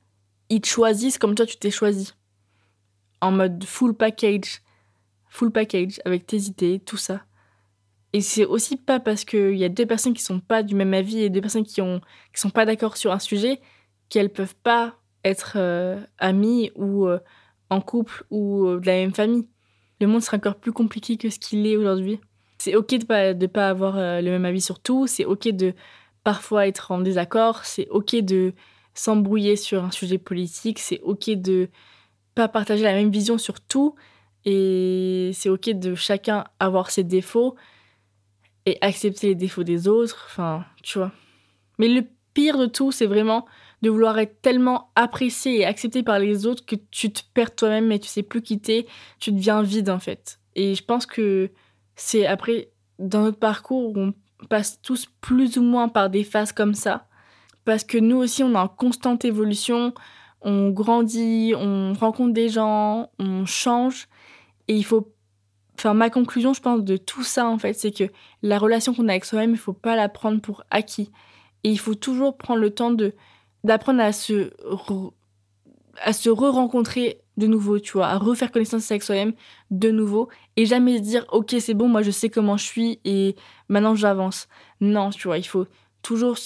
ils 0.50 0.62
te 0.62 0.68
choisissent 0.68 1.18
comme 1.18 1.36
toi 1.36 1.46
tu 1.46 1.58
t'es 1.58 1.72
choisi. 1.72 2.14
En 3.20 3.32
mode 3.32 3.64
full 3.66 3.94
package. 3.94 4.62
Full 5.28 5.52
package 5.52 6.00
avec 6.06 6.28
tes 6.28 6.38
idées, 6.38 6.80
tout 6.80 6.98
ça. 6.98 7.24
Et 8.14 8.22
c'est 8.22 8.46
aussi 8.46 8.78
pas 8.78 9.00
parce 9.00 9.26
qu'il 9.26 9.56
y 9.56 9.64
a 9.64 9.70
deux 9.70 9.86
personnes 9.86 10.14
qui 10.14 10.22
sont 10.22 10.40
pas 10.40 10.62
du 10.62 10.76
même 10.76 10.94
avis 10.94 11.20
et 11.20 11.30
deux 11.30 11.42
personnes 11.42 11.66
qui, 11.66 11.82
ont, 11.82 12.00
sont 12.36 12.50
pas 12.50 12.66
d'accord 12.66 12.96
sur 12.96 13.12
un 13.12 13.20
sujet 13.20 13.60
qu'elles 14.10 14.32
peuvent 14.32 14.56
pas 14.56 14.96
être 15.24 15.54
euh, 15.56 16.00
amies 16.20 16.72
ou 16.76 17.08
euh, 17.08 17.20
en 17.70 17.82
couple 17.82 18.26
ou 18.30 18.76
de 18.76 18.86
la 18.86 18.94
même 18.94 19.14
famille 19.14 19.48
le 20.02 20.08
monde 20.08 20.22
serait 20.22 20.38
encore 20.38 20.56
plus 20.56 20.74
compliqué 20.74 21.18
que 21.18 21.30
ce 21.30 21.40
qu'il 21.40 21.66
est 21.68 21.78
aujourd'hui. 21.78 22.20
C'est 22.58 22.76
ok 22.76 22.96
de 22.96 23.06
pas 23.06 23.34
de 23.34 23.48
pas 23.48 23.70
avoir 23.70 23.98
euh, 23.98 24.22
le 24.22 24.32
même 24.32 24.46
avis 24.46 24.62
sur 24.62 24.80
tout. 24.80 25.08
C'est 25.08 25.26
ok 25.26 25.50
de 25.50 25.74
parfois 26.24 26.68
être 26.68 26.92
en 26.92 27.00
désaccord. 27.00 27.66
C'est 27.66 27.88
ok 27.90 28.18
de 28.18 28.54
s'embrouiller 28.94 29.56
sur 29.56 29.84
un 29.84 29.92
sujet 29.92 30.18
politique. 30.18 30.80
C'est 30.80 31.00
ok 31.02 31.30
de 31.32 31.70
pas 32.36 32.48
partager 32.48 32.84
la 32.84 32.94
même 32.94 33.12
vision 33.12 33.38
sur 33.38 33.62
tout. 33.62 33.96
Et 34.44 35.32
c'est 35.34 35.50
ok 35.50 35.70
de 35.70 35.96
chacun 35.96 36.46
avoir 36.60 36.90
ses 36.90 37.04
défauts 37.04 37.56
et 38.66 38.78
accepter 38.82 39.28
les 39.28 39.36
défauts 39.36 39.64
des 39.64 39.88
autres. 39.88 40.28
Enfin, 40.30 40.66
tu 40.84 40.98
vois. 40.98 41.12
Mais 41.78 41.88
le 41.88 42.04
pire 42.34 42.58
de 42.58 42.66
tout, 42.66 42.92
c'est 42.92 43.06
vraiment 43.06 43.46
de 43.82 43.90
vouloir 43.90 44.20
être 44.20 44.42
tellement 44.42 44.92
apprécié 44.96 45.60
et 45.60 45.66
accepté 45.66 46.04
par 46.04 46.20
les 46.20 46.46
autres 46.46 46.66
que 46.66 46.76
tu 46.92 47.12
te 47.12 47.22
perds 47.34 47.56
toi-même 47.56 47.92
et 47.92 48.00
tu 48.00 48.08
sais 48.08 48.24
plus 48.24 48.42
quitter, 48.42 48.88
tu 49.20 49.32
deviens 49.32 49.64
vide 49.64 49.90
en 49.90 50.00
fait. 50.00 50.40
Et 50.56 50.76
je 50.76 50.84
pense 50.84 51.06
que 51.06 51.52
c'est 51.96 52.26
après, 52.26 52.70
dans 53.00 53.22
notre 53.22 53.40
parcours, 53.40 53.96
on 53.98 54.14
passe 54.50 54.82
tous 54.82 55.08
plus 55.22 55.58
ou 55.58 55.64
moins 55.64 55.88
par 55.88 56.10
des 56.10 56.24
phases 56.24 56.52
comme 56.52 56.74
ça. 56.74 57.08
Parce 57.66 57.84
que 57.84 57.98
nous 57.98 58.18
aussi, 58.18 58.44
on 58.44 58.54
est 58.54 58.58
en 58.58 58.68
constante 58.68 59.24
évolution, 59.24 59.94
on 60.42 60.70
grandit, 60.72 61.54
on 61.56 61.94
rencontre 61.94 62.34
des 62.34 62.50
gens, 62.50 63.12
on 63.20 63.46
change. 63.46 64.08
Et 64.68 64.76
il 64.76 64.84
faut. 64.84 65.14
Enfin, 65.78 65.94
ma 65.94 66.10
conclusion, 66.10 66.54
je 66.54 66.62
pense, 66.62 66.84
de 66.84 66.98
tout 66.98 67.24
ça, 67.24 67.48
en 67.48 67.58
fait, 67.58 67.74
c'est 67.74 67.92
que 67.92 68.04
la 68.44 68.60
relation 68.60 68.94
qu'on 68.94 69.08
a 69.08 69.12
avec 69.12 69.26
soi-même, 69.26 69.52
il 69.52 69.58
faut 69.58 69.74
pas 69.74 69.96
la 69.96 70.10
prendre 70.10 70.42
pour 70.42 70.64
acquis. 70.70 71.12
Et 71.64 71.70
il 71.70 71.80
faut 71.80 71.96
toujours 71.96 72.38
prendre 72.38 72.60
le 72.60 72.72
temps 72.72 72.92
de 72.92 73.14
d'apprendre 73.64 74.02
à 74.02 74.12
se 74.12 74.52
à 76.04 76.14
se 76.14 76.30
re-rencontrer 76.30 77.22
de 77.38 77.48
nouveau, 77.48 77.80
tu 77.80 77.94
vois, 77.94 78.08
à 78.08 78.18
refaire 78.18 78.52
connaissance 78.52 78.90
avec 78.92 79.04
soi-même 79.04 79.34
de 79.72 79.92
nouveau 79.92 80.30
et 80.56 80.66
jamais 80.66 81.00
dire 81.00 81.26
OK, 81.32 81.56
c'est 81.60 81.74
bon, 81.74 81.88
moi 81.88 82.02
je 82.02 82.12
sais 82.12 82.30
comment 82.30 82.58
je 82.58 82.66
suis 82.66 83.00
et 83.04 83.36
maintenant 83.70 83.96
j'avance. 83.96 84.48
Non, 84.80 85.10
tu 85.10 85.28
vois, 85.28 85.38
il 85.38 85.44
faut 85.44 85.66
toujours 86.02 86.38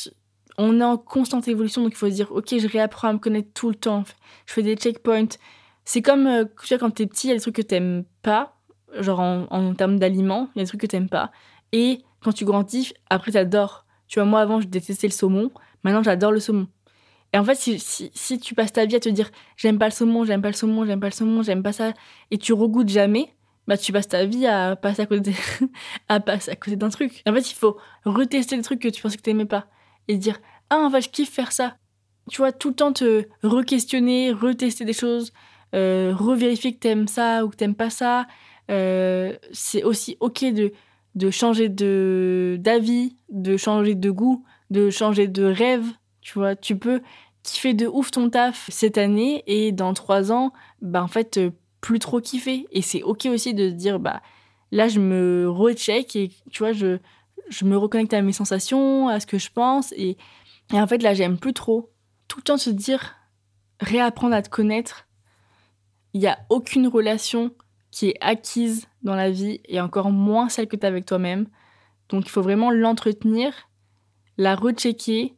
on 0.57 0.79
est 0.79 0.83
en 0.83 0.97
constante 0.97 1.47
évolution 1.49 1.83
donc 1.83 1.93
il 1.93 1.97
faut 1.97 2.09
se 2.09 2.13
dire 2.13 2.31
OK, 2.31 2.57
je 2.57 2.67
réapprends 2.67 3.09
à 3.09 3.13
me 3.13 3.19
connaître 3.19 3.49
tout 3.53 3.69
le 3.69 3.75
temps. 3.75 4.03
Je 4.45 4.53
fais 4.53 4.63
des 4.63 4.75
checkpoints. 4.75 5.37
C'est 5.83 6.01
comme 6.01 6.27
euh, 6.27 6.45
tu 6.63 6.69
vois 6.69 6.79
quand 6.79 6.91
t'es 6.91 7.05
petit, 7.05 7.27
il 7.27 7.29
y 7.29 7.33
a 7.33 7.35
des 7.35 7.41
trucs 7.41 7.55
que 7.55 7.61
t'aimes 7.61 8.05
pas, 8.21 8.57
genre 8.99 9.19
en, 9.19 9.45
en 9.49 9.73
termes 9.75 9.99
d'aliments, 9.99 10.49
il 10.55 10.59
y 10.59 10.61
a 10.61 10.63
des 10.63 10.67
trucs 10.67 10.81
que 10.81 10.87
t'aimes 10.87 11.09
pas 11.09 11.31
et 11.71 12.03
quand 12.23 12.31
tu 12.31 12.45
grandis, 12.45 12.93
après 13.09 13.33
t'adores. 13.33 13.85
Tu 14.07 14.19
vois, 14.19 14.25
moi 14.27 14.39
avant 14.39 14.61
je 14.61 14.67
détestais 14.67 15.07
le 15.07 15.13
saumon, 15.13 15.51
maintenant 15.83 16.03
j'adore 16.03 16.31
le 16.31 16.39
saumon. 16.39 16.67
Et 17.35 17.37
en 17.37 17.43
fait, 17.43 17.55
si, 17.55 17.77
si, 18.13 18.39
tu 18.39 18.55
passes 18.55 18.71
ta 18.71 18.85
vie 18.85 18.95
à 18.95 19.01
te 19.01 19.09
dire 19.09 19.29
j'aime 19.57 19.77
pas 19.77 19.87
le 19.87 19.91
saumon, 19.91 20.23
j'aime 20.23 20.41
pas 20.41 20.47
le 20.47 20.53
saumon, 20.53 20.85
j'aime 20.85 21.01
pas 21.01 21.07
le 21.07 21.11
saumon, 21.11 21.43
j'aime 21.43 21.63
pas 21.63 21.73
ça, 21.73 21.91
et 22.31 22.37
tu 22.37 22.53
regoutes 22.53 22.87
jamais, 22.87 23.35
bah 23.67 23.75
tu 23.75 23.91
passes 23.91 24.07
ta 24.07 24.23
vie 24.23 24.47
à 24.47 24.77
passer 24.77 25.01
à 25.01 25.05
côté, 25.05 25.33
à 26.07 26.21
passer 26.21 26.51
à 26.51 26.55
côté 26.55 26.77
d'un 26.77 26.87
truc. 26.87 27.21
en 27.27 27.33
fait, 27.33 27.51
il 27.51 27.53
faut 27.53 27.75
retester 28.05 28.55
le 28.55 28.63
truc 28.63 28.79
que 28.79 28.87
tu 28.87 29.01
pensais 29.01 29.17
que 29.17 29.21
t'aimais 29.21 29.43
pas 29.43 29.67
et 30.07 30.15
dire 30.15 30.39
ah 30.69 30.77
en 30.77 30.89
fait 30.89 31.01
je 31.01 31.09
kiffe 31.09 31.29
faire 31.29 31.51
ça. 31.51 31.75
Tu 32.31 32.37
vois, 32.37 32.53
tout 32.53 32.69
le 32.69 32.75
temps 32.75 32.93
te 32.93 33.25
re-questionner, 33.43 34.31
retester 34.31 34.85
des 34.85 34.93
choses, 34.93 35.33
euh, 35.75 36.13
revérifier 36.15 36.73
que 36.73 36.79
t'aimes 36.79 37.09
ça 37.09 37.43
ou 37.43 37.49
que 37.49 37.57
t'aimes 37.57 37.75
pas 37.75 37.89
ça. 37.89 38.27
Euh, 38.71 39.35
c'est 39.51 39.83
aussi 39.83 40.15
ok 40.21 40.45
de 40.53 40.71
de 41.15 41.29
changer 41.31 41.67
de 41.67 42.55
d'avis, 42.61 43.17
de 43.27 43.57
changer 43.57 43.93
de 43.93 44.09
goût, 44.09 44.45
de 44.69 44.89
changer 44.89 45.27
de 45.27 45.43
rêve. 45.43 45.85
Tu 46.21 46.39
vois, 46.39 46.55
tu 46.55 46.75
peux 46.75 47.01
kiffer 47.45 47.73
de 47.73 47.87
ouf 47.87 48.11
ton 48.11 48.29
taf 48.29 48.67
cette 48.69 48.97
année 48.97 49.43
et 49.47 49.71
dans 49.71 49.93
trois 49.93 50.31
ans, 50.31 50.51
bah 50.81 51.03
en 51.03 51.07
fait, 51.07 51.37
euh, 51.37 51.51
plus 51.81 51.99
trop 51.99 52.19
kiffer. 52.19 52.67
Et 52.71 52.81
c'est 52.81 53.03
ok 53.03 53.27
aussi 53.27 53.53
de 53.53 53.69
se 53.69 53.75
dire, 53.75 53.99
bah 53.99 54.21
là, 54.71 54.87
je 54.87 54.99
me 54.99 55.49
recheck 55.49 56.15
et 56.15 56.31
tu 56.51 56.63
vois, 56.63 56.73
je, 56.73 56.97
je 57.49 57.65
me 57.65 57.77
reconnecte 57.77 58.13
à 58.13 58.21
mes 58.21 58.33
sensations, 58.33 59.07
à 59.07 59.19
ce 59.19 59.27
que 59.27 59.37
je 59.37 59.51
pense. 59.51 59.93
Et, 59.93 60.17
et 60.73 60.81
en 60.81 60.87
fait, 60.87 61.01
là, 61.03 61.13
j'aime 61.13 61.37
plus 61.37 61.53
trop. 61.53 61.91
Tout 62.27 62.39
le 62.39 62.43
temps 62.43 62.57
se 62.57 62.71
dire, 62.71 63.15
réapprendre 63.79 64.35
à 64.35 64.41
te 64.41 64.49
connaître. 64.49 65.07
Il 66.13 66.21
n'y 66.21 66.27
a 66.27 66.39
aucune 66.49 66.87
relation 66.87 67.51
qui 67.91 68.09
est 68.09 68.17
acquise 68.19 68.87
dans 69.03 69.15
la 69.15 69.29
vie 69.29 69.61
et 69.65 69.79
encore 69.79 70.09
moins 70.11 70.49
celle 70.49 70.67
que 70.67 70.75
tu 70.75 70.85
as 70.85 70.89
avec 70.89 71.05
toi-même. 71.05 71.47
Donc 72.09 72.25
il 72.25 72.29
faut 72.29 72.41
vraiment 72.41 72.71
l'entretenir, 72.71 73.53
la 74.37 74.55
rechecker 74.55 75.35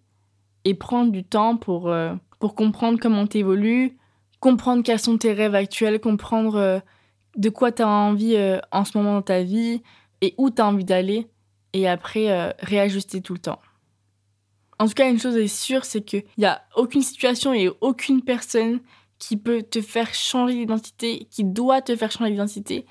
et 0.68 0.74
prendre 0.74 1.14
du 1.14 1.24
temps 1.24 1.56
pour, 1.56 1.88
euh, 1.88 2.14
pour 2.40 2.54
comprendre 2.54 3.00
comment 3.00 3.26
t'évolues, 3.26 3.98
comprendre 4.42 4.84
quels 4.84 5.00
sont 5.00 5.18
tes 5.18 5.32
rêves 5.32 5.56
actuels, 5.56 6.02
comprendre 6.02 6.56
euh, 6.56 6.80
de 7.38 7.50
quoi 7.50 7.72
tu 7.72 7.84
as 7.84 7.88
envie 7.88 8.36
euh, 8.36 8.60
en 8.74 8.84
ce 8.84 8.98
moment 8.98 9.14
dans 9.14 9.22
ta 9.22 9.44
vie 9.44 9.82
et 10.20 10.36
où 10.38 10.50
tu 10.50 10.62
as 10.62 10.68
envie 10.68 10.84
d'aller, 10.84 11.30
et 11.72 11.88
après 11.88 12.56
réajuster 12.60 13.22
tout 13.22 13.34
le 13.34 13.40
temps. 13.40 13.62
En 14.80 14.88
tout 14.88 14.94
cas, 14.94 15.10
une 15.10 15.20
chose 15.20 15.38
est 15.38 15.48
sûre, 15.48 15.86
c'est 15.86 16.02
qu'il 16.02 16.24
n'y 16.38 16.46
a 16.46 16.64
aucune 16.76 17.02
situation 17.02 17.54
et 17.54 17.70
aucune 17.82 18.24
personne 18.24 18.80
qui 19.20 19.38
peut 19.38 19.62
te 19.62 19.82
faire 19.82 20.14
changer 20.14 20.56
d'identité, 20.56 21.28
qui 21.30 21.44
doit 21.44 21.82
te 21.82 21.96
faire 21.96 22.12
changer 22.12 22.32
d'identité. 22.32 22.86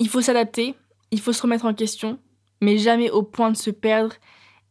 Il 0.00 0.08
faut 0.08 0.22
s'adapter, 0.22 0.74
il 1.10 1.20
faut 1.20 1.34
se 1.34 1.42
remettre 1.42 1.66
en 1.66 1.74
question, 1.74 2.18
mais 2.60 2.78
jamais 2.78 3.10
au 3.10 3.22
point 3.22 3.50
de 3.50 3.56
se 3.56 3.70
perdre 3.70 4.14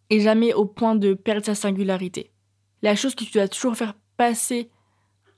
et 0.10 0.20
jamais 0.20 0.54
au 0.54 0.66
point 0.66 0.96
de 0.96 1.14
perdre 1.14 1.46
sa 1.46 1.56
singularité. 1.56 2.32
La 2.82 2.96
chose 2.96 3.16
que 3.16 3.24
tu 3.24 3.32
dois 3.32 3.48
toujours 3.48 3.76
faire 3.76 3.96
passer 4.18 4.70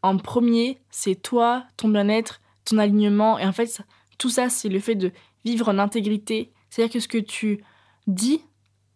en 0.03 0.17
premier, 0.17 0.79
c'est 0.89 1.15
toi, 1.15 1.65
ton 1.77 1.89
bien-être, 1.89 2.41
ton 2.65 2.77
alignement. 2.77 3.37
Et 3.37 3.45
en 3.45 3.51
fait, 3.51 3.81
tout 4.17 4.29
ça, 4.29 4.49
c'est 4.49 4.69
le 4.69 4.79
fait 4.79 4.95
de 4.95 5.11
vivre 5.45 5.69
en 5.69 5.77
intégrité. 5.77 6.51
C'est-à-dire 6.69 6.93
que 6.93 6.99
ce 6.99 7.07
que 7.07 7.17
tu 7.17 7.63
dis, 8.07 8.41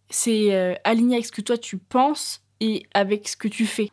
c'est 0.09 0.53
euh, 0.53 0.73
aligné 0.83 1.15
avec 1.15 1.25
ce 1.25 1.31
que 1.31 1.41
toi 1.41 1.57
tu 1.57 1.77
penses 1.77 2.41
et 2.59 2.85
avec 2.93 3.27
ce 3.27 3.35
que 3.35 3.47
tu 3.47 3.65
fais. 3.65 3.91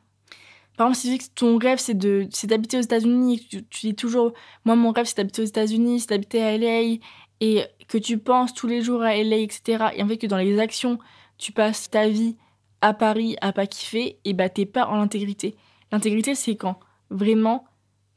Par 0.77 0.87
exemple, 0.87 1.01
si 1.01 1.09
tu 1.09 1.19
dis 1.19 1.29
que 1.29 1.35
ton 1.35 1.59
rêve 1.59 1.79
c'est 1.79 2.47
d'habiter 2.47 2.79
aux 2.79 2.83
États-Unis, 2.83 3.47
tu, 3.51 3.65
tu, 3.67 3.87
dis 3.89 3.95
toujours 3.95 4.33
moi 4.65 4.77
mon 4.77 4.93
rêve 4.93 5.07
c'est 5.07 5.17
d'habiter 5.17 5.43
aux 5.43 5.47
États-Unis, 5.47 6.01
c'est 6.01 6.11
d'habiter 6.11 6.43
à 6.43 6.57
LA 6.57 6.99
et 7.41 7.65
que 7.89 7.99
tu 7.99 8.19
penses 8.19 8.55
tous 8.55 8.67
les 8.67 8.83
jours 8.83 9.03
à 9.03 9.17
LA, 9.17 9.39
etc. 9.39 9.87
Et 9.95 10.03
en 10.03 10.09
fait 10.09 10.19
que 10.19 10.27
dans 10.27 10.39
les 10.39 10.59
actions 10.59 10.99
tu 11.43 11.51
passes 11.51 11.91
ta 11.91 12.09
vie 12.09 12.37
à 12.83 12.95
Paris 12.95 13.37
à 13.41 13.53
pas 13.53 13.67
kiffer, 13.67 14.21
et 14.25 14.33
bah 14.33 14.49
t'es 14.49 14.65
pas 14.65 14.87
en 14.87 15.01
intégrité. 15.01 15.57
L'intégrité, 15.91 16.37
c'est 16.37 16.55
quand 16.55 16.79
vraiment 17.11 17.65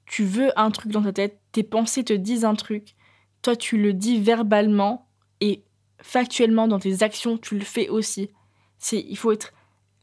tu 0.06 0.24
veux 0.24 0.58
un 0.60 0.70
truc 0.70 0.92
dans 0.92 1.02
ta 1.02 1.12
tête, 1.12 1.40
tes 1.52 1.64
pensées 1.64 2.04
te 2.04 2.14
disent 2.14 2.46
un 2.46 2.54
truc, 2.54 2.96
toi 3.42 3.56
tu 3.56 3.78
le 3.78 3.94
dis 3.94 4.20
verbalement 4.20 5.08
et 5.42 5.64
factuellement 6.00 6.68
dans 6.68 6.78
tes 6.78 7.02
actions, 7.02 7.40
tu 7.40 7.58
le 7.58 7.66
fais 7.66 7.90
aussi. 7.90 8.30
C'est, 8.78 9.00
il 9.00 9.18
faut 9.18 9.32
être 9.32 9.54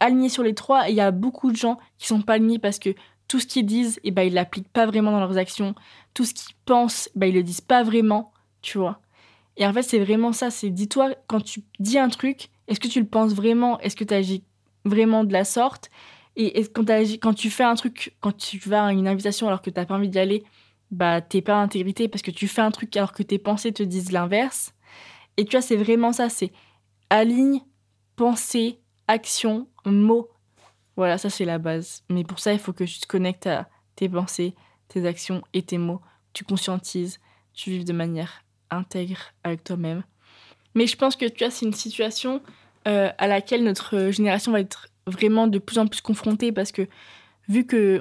aligné 0.00 0.28
sur 0.28 0.42
les 0.42 0.56
trois 0.56 0.88
et 0.88 0.90
il 0.92 0.96
y 0.96 1.00
a 1.00 1.12
beaucoup 1.12 1.52
de 1.52 1.56
gens 1.56 1.78
qui 1.98 2.08
sont 2.08 2.22
pas 2.22 2.34
alignés 2.34 2.58
parce 2.58 2.80
que 2.80 2.92
tout 3.28 3.38
ce 3.38 3.46
qu'ils 3.46 3.66
disent, 3.66 4.00
et 4.02 4.10
bah, 4.10 4.24
ils 4.24 4.34
l'appliquent 4.34 4.72
pas 4.72 4.86
vraiment 4.86 5.12
dans 5.12 5.20
leurs 5.20 5.38
actions. 5.38 5.76
Tout 6.12 6.24
ce 6.24 6.34
qu'ils 6.34 6.56
pensent, 6.64 7.08
bah, 7.14 7.28
ils 7.28 7.34
le 7.34 7.44
disent 7.44 7.60
pas 7.60 7.84
vraiment, 7.84 8.32
tu 8.62 8.78
vois. 8.78 9.00
Et 9.56 9.64
en 9.64 9.72
fait, 9.72 9.82
c'est 9.82 10.00
vraiment 10.00 10.32
ça. 10.32 10.50
C'est 10.50 10.70
dis-toi, 10.70 11.14
quand 11.28 11.40
tu 11.40 11.62
dis 11.78 11.98
un 11.98 12.08
truc, 12.08 12.50
est-ce 12.68 12.80
que 12.80 12.88
tu 12.88 13.00
le 13.00 13.06
penses 13.06 13.34
vraiment? 13.34 13.78
Est-ce 13.80 13.96
que 13.96 14.04
tu 14.04 14.14
agis 14.14 14.44
vraiment 14.84 15.24
de 15.24 15.32
la 15.32 15.44
sorte? 15.44 15.90
Et 16.36 16.64
quand, 16.72 17.34
tu 17.34 17.50
fais 17.50 17.64
un 17.64 17.74
truc, 17.74 18.16
quand 18.20 18.36
tu 18.36 18.58
vas 18.58 18.86
à 18.86 18.92
une 18.92 19.06
invitation 19.06 19.48
alors 19.48 19.60
que 19.60 19.70
tu 19.70 19.78
n'as 19.78 19.84
pas 19.84 19.94
envie 19.94 20.08
d'y 20.08 20.18
aller, 20.18 20.44
bah 20.90 21.20
t'es 21.20 21.42
pas 21.42 21.56
intégrité 21.56 22.08
parce 22.08 22.22
que 22.22 22.30
tu 22.30 22.48
fais 22.48 22.62
un 22.62 22.70
truc 22.70 22.96
alors 22.96 23.12
que 23.12 23.22
tes 23.22 23.38
pensées 23.38 23.72
te 23.72 23.82
disent 23.82 24.12
l'inverse. 24.12 24.74
Et 25.36 25.44
tu 25.44 25.52
vois, 25.52 25.62
c'est 25.62 25.76
vraiment 25.76 26.12
ça, 26.12 26.28
c'est 26.28 26.52
aligne, 27.10 27.60
pensée, 28.16 28.80
action, 29.08 29.68
mots. 29.84 30.30
Voilà, 30.96 31.18
ça 31.18 31.28
c'est 31.30 31.44
la 31.44 31.58
base. 31.58 32.02
Mais 32.08 32.24
pour 32.24 32.38
ça, 32.38 32.52
il 32.52 32.58
faut 32.58 32.72
que 32.72 32.84
tu 32.84 33.00
te 33.00 33.06
connectes 33.06 33.46
à 33.46 33.68
tes 33.96 34.08
pensées, 34.08 34.54
tes 34.88 35.06
actions 35.06 35.42
et 35.52 35.62
tes 35.62 35.78
mots. 35.78 36.00
Tu 36.32 36.44
conscientises, 36.44 37.18
tu 37.52 37.70
vives 37.70 37.84
de 37.84 37.92
manière 37.92 38.44
intègre 38.70 39.18
avec 39.44 39.64
toi-même. 39.64 40.02
Mais 40.74 40.86
je 40.86 40.96
pense 40.96 41.16
que 41.16 41.26
tu 41.26 41.44
vois, 41.44 41.50
c'est 41.50 41.66
une 41.66 41.72
situation 41.72 42.40
euh, 42.88 43.10
à 43.18 43.26
laquelle 43.26 43.64
notre 43.64 44.10
génération 44.10 44.52
va 44.52 44.60
être 44.60 44.88
vraiment 45.06 45.46
de 45.46 45.58
plus 45.58 45.78
en 45.78 45.86
plus 45.86 46.00
confrontée 46.00 46.52
parce 46.52 46.72
que 46.72 46.86
vu 47.48 47.66
qu'on 47.66 48.00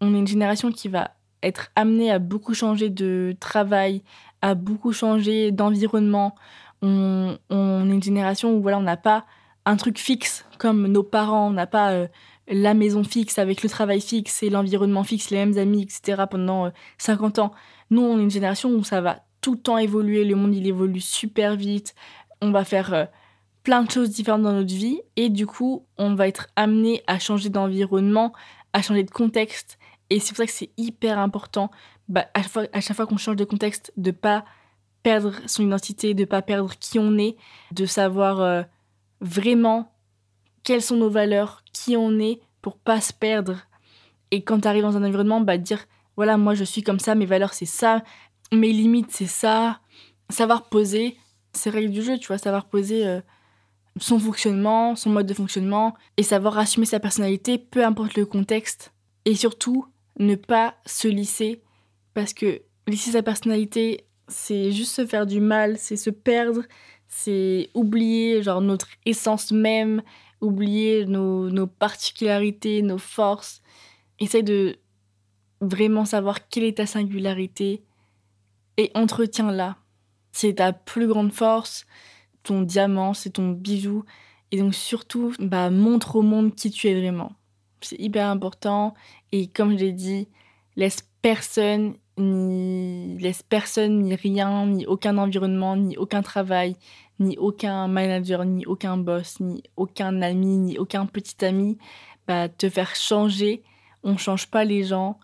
on 0.00 0.14
est 0.14 0.18
une 0.18 0.26
génération 0.26 0.72
qui 0.72 0.88
va 0.88 1.12
être 1.42 1.70
amenée 1.76 2.10
à 2.10 2.18
beaucoup 2.18 2.54
changer 2.54 2.88
de 2.88 3.36
travail, 3.40 4.02
à 4.40 4.54
beaucoup 4.54 4.92
changer 4.92 5.50
d'environnement, 5.50 6.34
on, 6.80 7.38
on, 7.50 7.90
est 7.90 7.94
une 7.94 8.02
génération 8.02 8.54
où 8.54 8.62
voilà, 8.62 8.78
on 8.78 8.82
n'a 8.82 8.96
pas 8.96 9.24
un 9.64 9.76
truc 9.76 9.98
fixe 9.98 10.44
comme 10.58 10.86
nos 10.86 11.02
parents, 11.02 11.48
on 11.48 11.52
n'a 11.52 11.66
pas 11.66 11.92
euh, 11.92 12.06
la 12.48 12.74
maison 12.74 13.04
fixe 13.04 13.38
avec 13.38 13.62
le 13.62 13.68
travail 13.68 14.00
fixe 14.00 14.42
et 14.42 14.50
l'environnement 14.50 15.04
fixe, 15.04 15.30
les 15.30 15.38
mêmes 15.38 15.58
amis, 15.58 15.82
etc. 15.82 16.24
pendant 16.30 16.72
50 16.98 17.38
euh, 17.38 17.42
ans. 17.42 17.52
Nous, 17.90 18.02
on 18.02 18.18
est 18.18 18.22
une 18.22 18.30
génération 18.30 18.70
où 18.70 18.84
ça 18.84 19.00
va 19.00 19.20
tout 19.42 19.52
le 19.52 19.58
temps 19.58 19.76
évoluer, 19.76 20.24
le 20.24 20.34
monde 20.34 20.54
il 20.54 20.66
évolue 20.66 21.00
super 21.00 21.56
vite, 21.56 21.94
on 22.40 22.50
va 22.50 22.64
faire 22.64 22.94
euh, 22.94 23.04
plein 23.62 23.82
de 23.82 23.90
choses 23.90 24.10
différentes 24.10 24.42
dans 24.42 24.52
notre 24.52 24.74
vie 24.74 25.00
et 25.16 25.28
du 25.28 25.46
coup 25.46 25.84
on 25.98 26.14
va 26.14 26.28
être 26.28 26.48
amené 26.56 27.02
à 27.06 27.18
changer 27.18 27.50
d'environnement, 27.50 28.32
à 28.72 28.80
changer 28.80 29.02
de 29.02 29.10
contexte. 29.10 29.78
Et 30.08 30.20
c'est 30.20 30.28
pour 30.30 30.38
ça 30.38 30.46
que 30.46 30.52
c'est 30.52 30.70
hyper 30.76 31.18
important, 31.18 31.70
bah, 32.08 32.26
à 32.34 32.80
chaque 32.80 32.96
fois, 32.96 33.06
qu'on 33.06 33.16
change 33.16 33.36
de 33.36 33.44
contexte, 33.44 33.92
de 33.96 34.10
pas 34.10 34.44
perdre 35.02 35.34
son 35.46 35.62
identité, 35.62 36.12
de 36.12 36.26
pas 36.26 36.42
perdre 36.42 36.74
qui 36.78 36.98
on 36.98 37.16
est, 37.16 37.36
de 37.72 37.86
savoir 37.86 38.40
euh, 38.40 38.62
vraiment 39.22 39.92
quelles 40.64 40.82
sont 40.82 40.96
nos 40.96 41.08
valeurs, 41.08 41.64
qui 41.72 41.96
on 41.96 42.18
est, 42.18 42.40
pour 42.60 42.76
pas 42.76 43.00
se 43.00 43.14
perdre. 43.14 43.56
Et 44.30 44.42
quand 44.42 44.60
tu 44.60 44.68
arrives 44.68 44.82
dans 44.82 44.96
un 44.98 45.04
environnement, 45.04 45.40
bah, 45.40 45.56
dire 45.56 45.86
voilà, 46.16 46.36
moi 46.36 46.54
je 46.54 46.64
suis 46.64 46.82
comme 46.82 46.98
ça, 46.98 47.14
mes 47.14 47.24
valeurs 47.24 47.54
c'est 47.54 47.64
ça, 47.64 48.02
mes 48.52 48.72
limites 48.72 49.10
c'est 49.10 49.26
ça. 49.26 49.80
Savoir 50.30 50.68
poser 50.68 51.16
ses 51.52 51.70
règles 51.70 51.90
du 51.90 52.02
jeu, 52.02 52.18
tu 52.18 52.28
vois, 52.28 52.38
savoir 52.38 52.66
poser 52.66 53.06
euh, 53.06 53.20
son 53.98 54.18
fonctionnement, 54.18 54.96
son 54.96 55.10
mode 55.10 55.26
de 55.26 55.34
fonctionnement, 55.34 55.94
et 56.16 56.22
savoir 56.22 56.58
assumer 56.58 56.86
sa 56.86 57.00
personnalité, 57.00 57.58
peu 57.58 57.84
importe 57.84 58.14
le 58.16 58.24
contexte. 58.24 58.92
Et 59.24 59.34
surtout, 59.34 59.86
ne 60.18 60.34
pas 60.34 60.76
se 60.86 61.08
lisser, 61.08 61.62
parce 62.14 62.32
que 62.32 62.62
lisser 62.86 63.12
sa 63.12 63.22
personnalité, 63.22 64.06
c'est 64.28 64.72
juste 64.72 64.94
se 64.94 65.06
faire 65.06 65.26
du 65.26 65.40
mal, 65.40 65.76
c'est 65.78 65.96
se 65.96 66.10
perdre, 66.10 66.62
c'est 67.08 67.68
oublier 67.74 68.42
genre 68.42 68.62
notre 68.62 68.88
essence 69.04 69.52
même, 69.52 70.02
oublier 70.40 71.04
nos, 71.04 71.50
nos 71.50 71.66
particularités, 71.66 72.82
nos 72.82 72.98
forces. 72.98 73.62
Essaye 74.18 74.42
de 74.42 74.78
vraiment 75.60 76.04
savoir 76.04 76.48
quelle 76.48 76.64
est 76.64 76.78
ta 76.78 76.86
singularité 76.86 77.82
et 78.82 78.90
entretiens-la. 78.94 79.76
C'est 80.32 80.54
ta 80.54 80.72
plus 80.72 81.06
grande 81.06 81.32
force, 81.32 81.86
ton 82.42 82.62
diamant, 82.62 83.14
c'est 83.14 83.30
ton 83.30 83.50
bijou. 83.50 84.04
Et 84.50 84.58
donc 84.58 84.74
surtout, 84.74 85.32
bah, 85.38 85.70
montre 85.70 86.16
au 86.16 86.22
monde 86.22 86.54
qui 86.54 86.70
tu 86.70 86.88
es 86.88 86.98
vraiment. 86.98 87.32
C'est 87.80 87.98
hyper 87.98 88.26
important. 88.26 88.94
Et 89.30 89.46
comme 89.46 89.72
je 89.72 89.84
l'ai 89.84 89.92
dit, 89.92 90.28
laisse 90.76 91.08
personne 91.22 91.94
ni 92.18 93.18
laisse 93.18 93.42
personne 93.42 94.00
ni 94.00 94.14
rien, 94.14 94.66
ni 94.66 94.84
aucun 94.86 95.16
environnement, 95.16 95.76
ni 95.76 95.96
aucun 95.96 96.22
travail, 96.22 96.76
ni 97.18 97.38
aucun 97.38 97.88
manager, 97.88 98.44
ni 98.44 98.66
aucun 98.66 98.98
boss, 98.98 99.40
ni 99.40 99.62
aucun 99.76 100.20
ami, 100.20 100.58
ni 100.58 100.78
aucun 100.78 101.06
petit 101.06 101.42
ami 101.44 101.78
bah, 102.26 102.48
te 102.48 102.68
faire 102.68 102.94
changer. 102.94 103.62
On 104.02 104.16
change 104.16 104.48
pas 104.48 104.64
les 104.64 104.82
gens, 104.82 105.18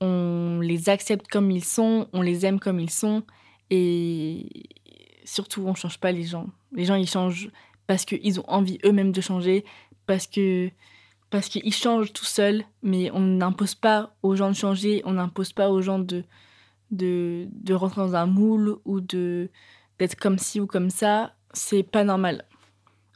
on 0.00 0.60
les 0.60 0.88
accepte 0.88 1.28
comme 1.28 1.50
ils 1.50 1.64
sont, 1.64 2.08
on 2.12 2.22
les 2.22 2.46
aime 2.46 2.60
comme 2.60 2.80
ils 2.80 2.90
sont, 2.90 3.22
et 3.70 4.48
surtout 5.24 5.62
on 5.66 5.74
change 5.74 5.98
pas 5.98 6.12
les 6.12 6.24
gens. 6.24 6.46
Les 6.72 6.84
gens 6.84 6.94
ils 6.94 7.08
changent 7.08 7.50
parce 7.86 8.04
qu'ils 8.04 8.40
ont 8.40 8.48
envie 8.48 8.78
eux-mêmes 8.84 9.12
de 9.12 9.20
changer, 9.20 9.64
parce 10.06 10.26
que 10.26 10.70
parce 11.30 11.48
qu'ils 11.48 11.72
changent 11.72 12.12
tout 12.12 12.24
seuls, 12.24 12.64
mais 12.82 13.10
on 13.12 13.20
n'impose 13.20 13.76
pas 13.76 14.16
aux 14.22 14.34
gens 14.34 14.50
de 14.50 14.56
changer, 14.56 15.00
on 15.04 15.12
n'impose 15.12 15.52
pas 15.52 15.70
aux 15.70 15.80
gens 15.80 16.00
de, 16.00 16.24
de, 16.90 17.46
de 17.52 17.74
rentrer 17.74 18.00
dans 18.00 18.16
un 18.16 18.26
moule 18.26 18.78
ou 18.84 19.00
de 19.00 19.48
d'être 19.98 20.16
comme 20.16 20.38
ci 20.38 20.60
ou 20.60 20.66
comme 20.66 20.90
ça. 20.90 21.34
C'est 21.52 21.84
pas 21.84 22.04
normal. 22.04 22.44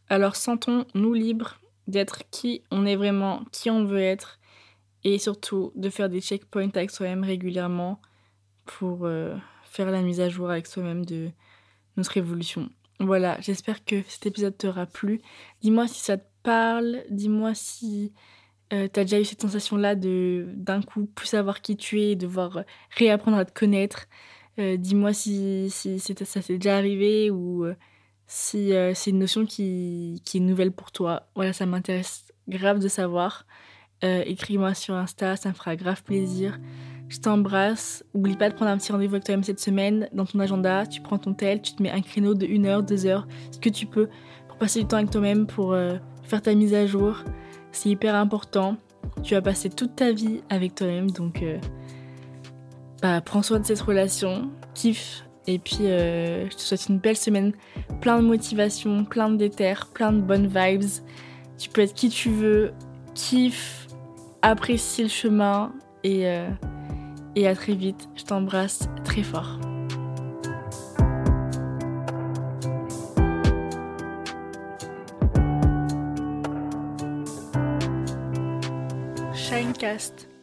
Alors 0.09 0.37
sentons-nous 0.37 1.15
libres 1.15 1.59
d'être 1.89 2.23
qui 2.31 2.63
on 2.71 2.87
est 2.87 2.97
vraiment, 2.97 3.43
qui 3.53 3.71
on 3.71 3.85
veut 3.85 4.01
être, 4.01 4.39
et 5.05 5.19
surtout 5.19 5.73
de 5.77 5.91
faire 5.91 6.09
des 6.09 6.21
checkpoints 6.21 6.71
avec 6.75 6.91
soi-même 6.91 7.23
régulièrement 7.23 8.01
pour 8.65 9.05
euh, 9.05 9.37
faire 9.65 9.91
la 9.91 10.01
mise 10.01 10.21
à 10.21 10.29
jour 10.29 10.51
avec 10.51 10.67
soi-même 10.67 11.05
de 11.05 11.31
notre 11.97 12.17
évolution. 12.17 12.71
Voilà, 13.01 13.39
j'espère 13.41 13.85
que 13.85 14.03
cet 14.09 14.27
épisode 14.27 14.57
t'aura 14.57 14.87
plu. 14.87 15.21
Dis-moi 15.61 15.87
si 15.87 16.01
ça 16.01 16.17
te 16.17 16.25
parle, 16.43 17.03
dis-moi 17.11 17.55
si 17.55 18.13
euh, 18.73 18.89
tu 18.93 18.99
as 19.01 19.05
déjà 19.05 19.21
eu 19.21 19.25
cette 19.25 19.43
sensation-là 19.43 19.95
de 19.95 20.47
d'un 20.55 20.81
coup 20.81 21.07
plus 21.07 21.27
savoir 21.27 21.61
qui 21.61 21.77
tu 21.77 22.01
es, 22.01 22.17
devoir 22.17 22.65
réapprendre 22.91 23.37
à 23.37 23.45
te 23.45 23.53
connaître. 23.53 24.07
Euh, 24.59 24.77
dis-moi 24.77 25.13
si, 25.13 25.69
si, 25.71 25.99
ça 26.01 26.41
s'est 26.41 26.59
déjà 26.59 26.79
arrivé 26.79 27.31
ou 27.31 27.67
si 28.27 28.73
c'est 28.95 29.11
une 29.11 29.19
notion 29.19 29.45
qui, 29.45 30.23
qui, 30.25 30.39
est 30.39 30.41
nouvelle 30.41 30.73
pour 30.73 30.93
toi. 30.93 31.29
Voilà, 31.35 31.53
ça 31.53 31.67
m'intéresse 31.67 32.33
grave 32.49 32.79
de 32.79 32.89
savoir. 32.89 33.45
Écris-moi 34.05 34.75
sur 34.75 34.95
Insta, 34.95 35.37
ça 35.37 35.49
me 35.49 35.55
fera 35.55 35.77
grave 35.77 36.03
plaisir. 36.03 36.59
Je 37.09 37.19
t'embrasse. 37.19 38.05
Oublie 38.15 38.37
pas 38.37 38.49
de 38.51 38.55
prendre 38.55 38.71
un 38.71 38.79
petit 38.79 38.93
rendez-vous 38.93 39.15
avec 39.15 39.25
toi-même 39.25 39.45
cette 39.45 39.61
semaine. 39.61 40.09
Dans 40.13 40.25
ton 40.27 40.41
agenda, 40.41 40.87
tu 40.87 41.01
prends 41.01 41.19
ton 41.19 41.35
tel, 41.35 41.63
tu 41.63 41.75
te 41.75 41.83
mets 41.83 41.91
un 41.91 42.01
créneau 42.01 42.35
de 42.35 42.47
1 42.47 42.65
heure, 42.65 42.83
2 42.83 43.07
heures, 43.07 43.27
ce 43.51 43.59
que 43.59 43.69
tu 43.69 43.87
peux, 43.87 44.09
pour 44.49 44.57
passer 44.59 44.81
du 44.81 44.87
temps 44.87 44.97
avec 44.97 45.11
toi-même, 45.11 45.47
pour 45.47 45.75
faire 46.25 46.43
ta 46.43 46.55
mise 46.55 46.75
à 46.75 46.87
jour. 46.87 47.23
C'est 47.73 47.91
hyper 47.91 48.15
important. 48.15 48.77
Tu 49.23 49.35
vas 49.35 49.43
passer 49.43 49.69
toute 49.69 49.97
ta 49.97 50.13
vie 50.13 50.41
avec 50.49 50.75
toi-même, 50.75 51.11
donc 51.11 51.43
euh, 51.43 51.59
bah, 53.03 53.21
prends 53.21 53.43
soin 53.43 53.61
de 53.61 53.67
cette 53.67 53.81
relation, 53.81 54.51
kiffe, 54.75 55.25
et 55.47 55.59
puis 55.59 55.79
euh, 55.83 56.49
je 56.51 56.57
te 56.57 56.61
souhaite 56.61 56.89
une 56.89 56.99
belle 56.99 57.17
semaine, 57.17 57.53
plein 58.01 58.19
de 58.21 58.27
motivation, 58.27 59.05
plein 59.05 59.29
de 59.29 59.37
déter, 59.37 59.75
plein 59.93 60.13
de 60.13 60.21
bonnes 60.21 60.47
vibes. 60.47 60.89
Tu 61.59 61.69
peux 61.69 61.83
être 61.83 61.95
qui 61.95 62.09
tu 62.09 62.31
veux, 62.31 62.73
kiffe, 63.15 63.84
apprécie 64.51 65.03
le 65.03 65.09
chemin, 65.09 65.73
et, 66.03 66.29
euh, 66.29 66.49
et 67.35 67.49
à 67.49 67.55
très 67.55 67.75
vite. 67.75 68.09
Je 68.15 68.25
t'embrasse 68.25 68.89
très 69.05 69.23
fort. 69.23 69.59
Shinecast. 79.35 80.34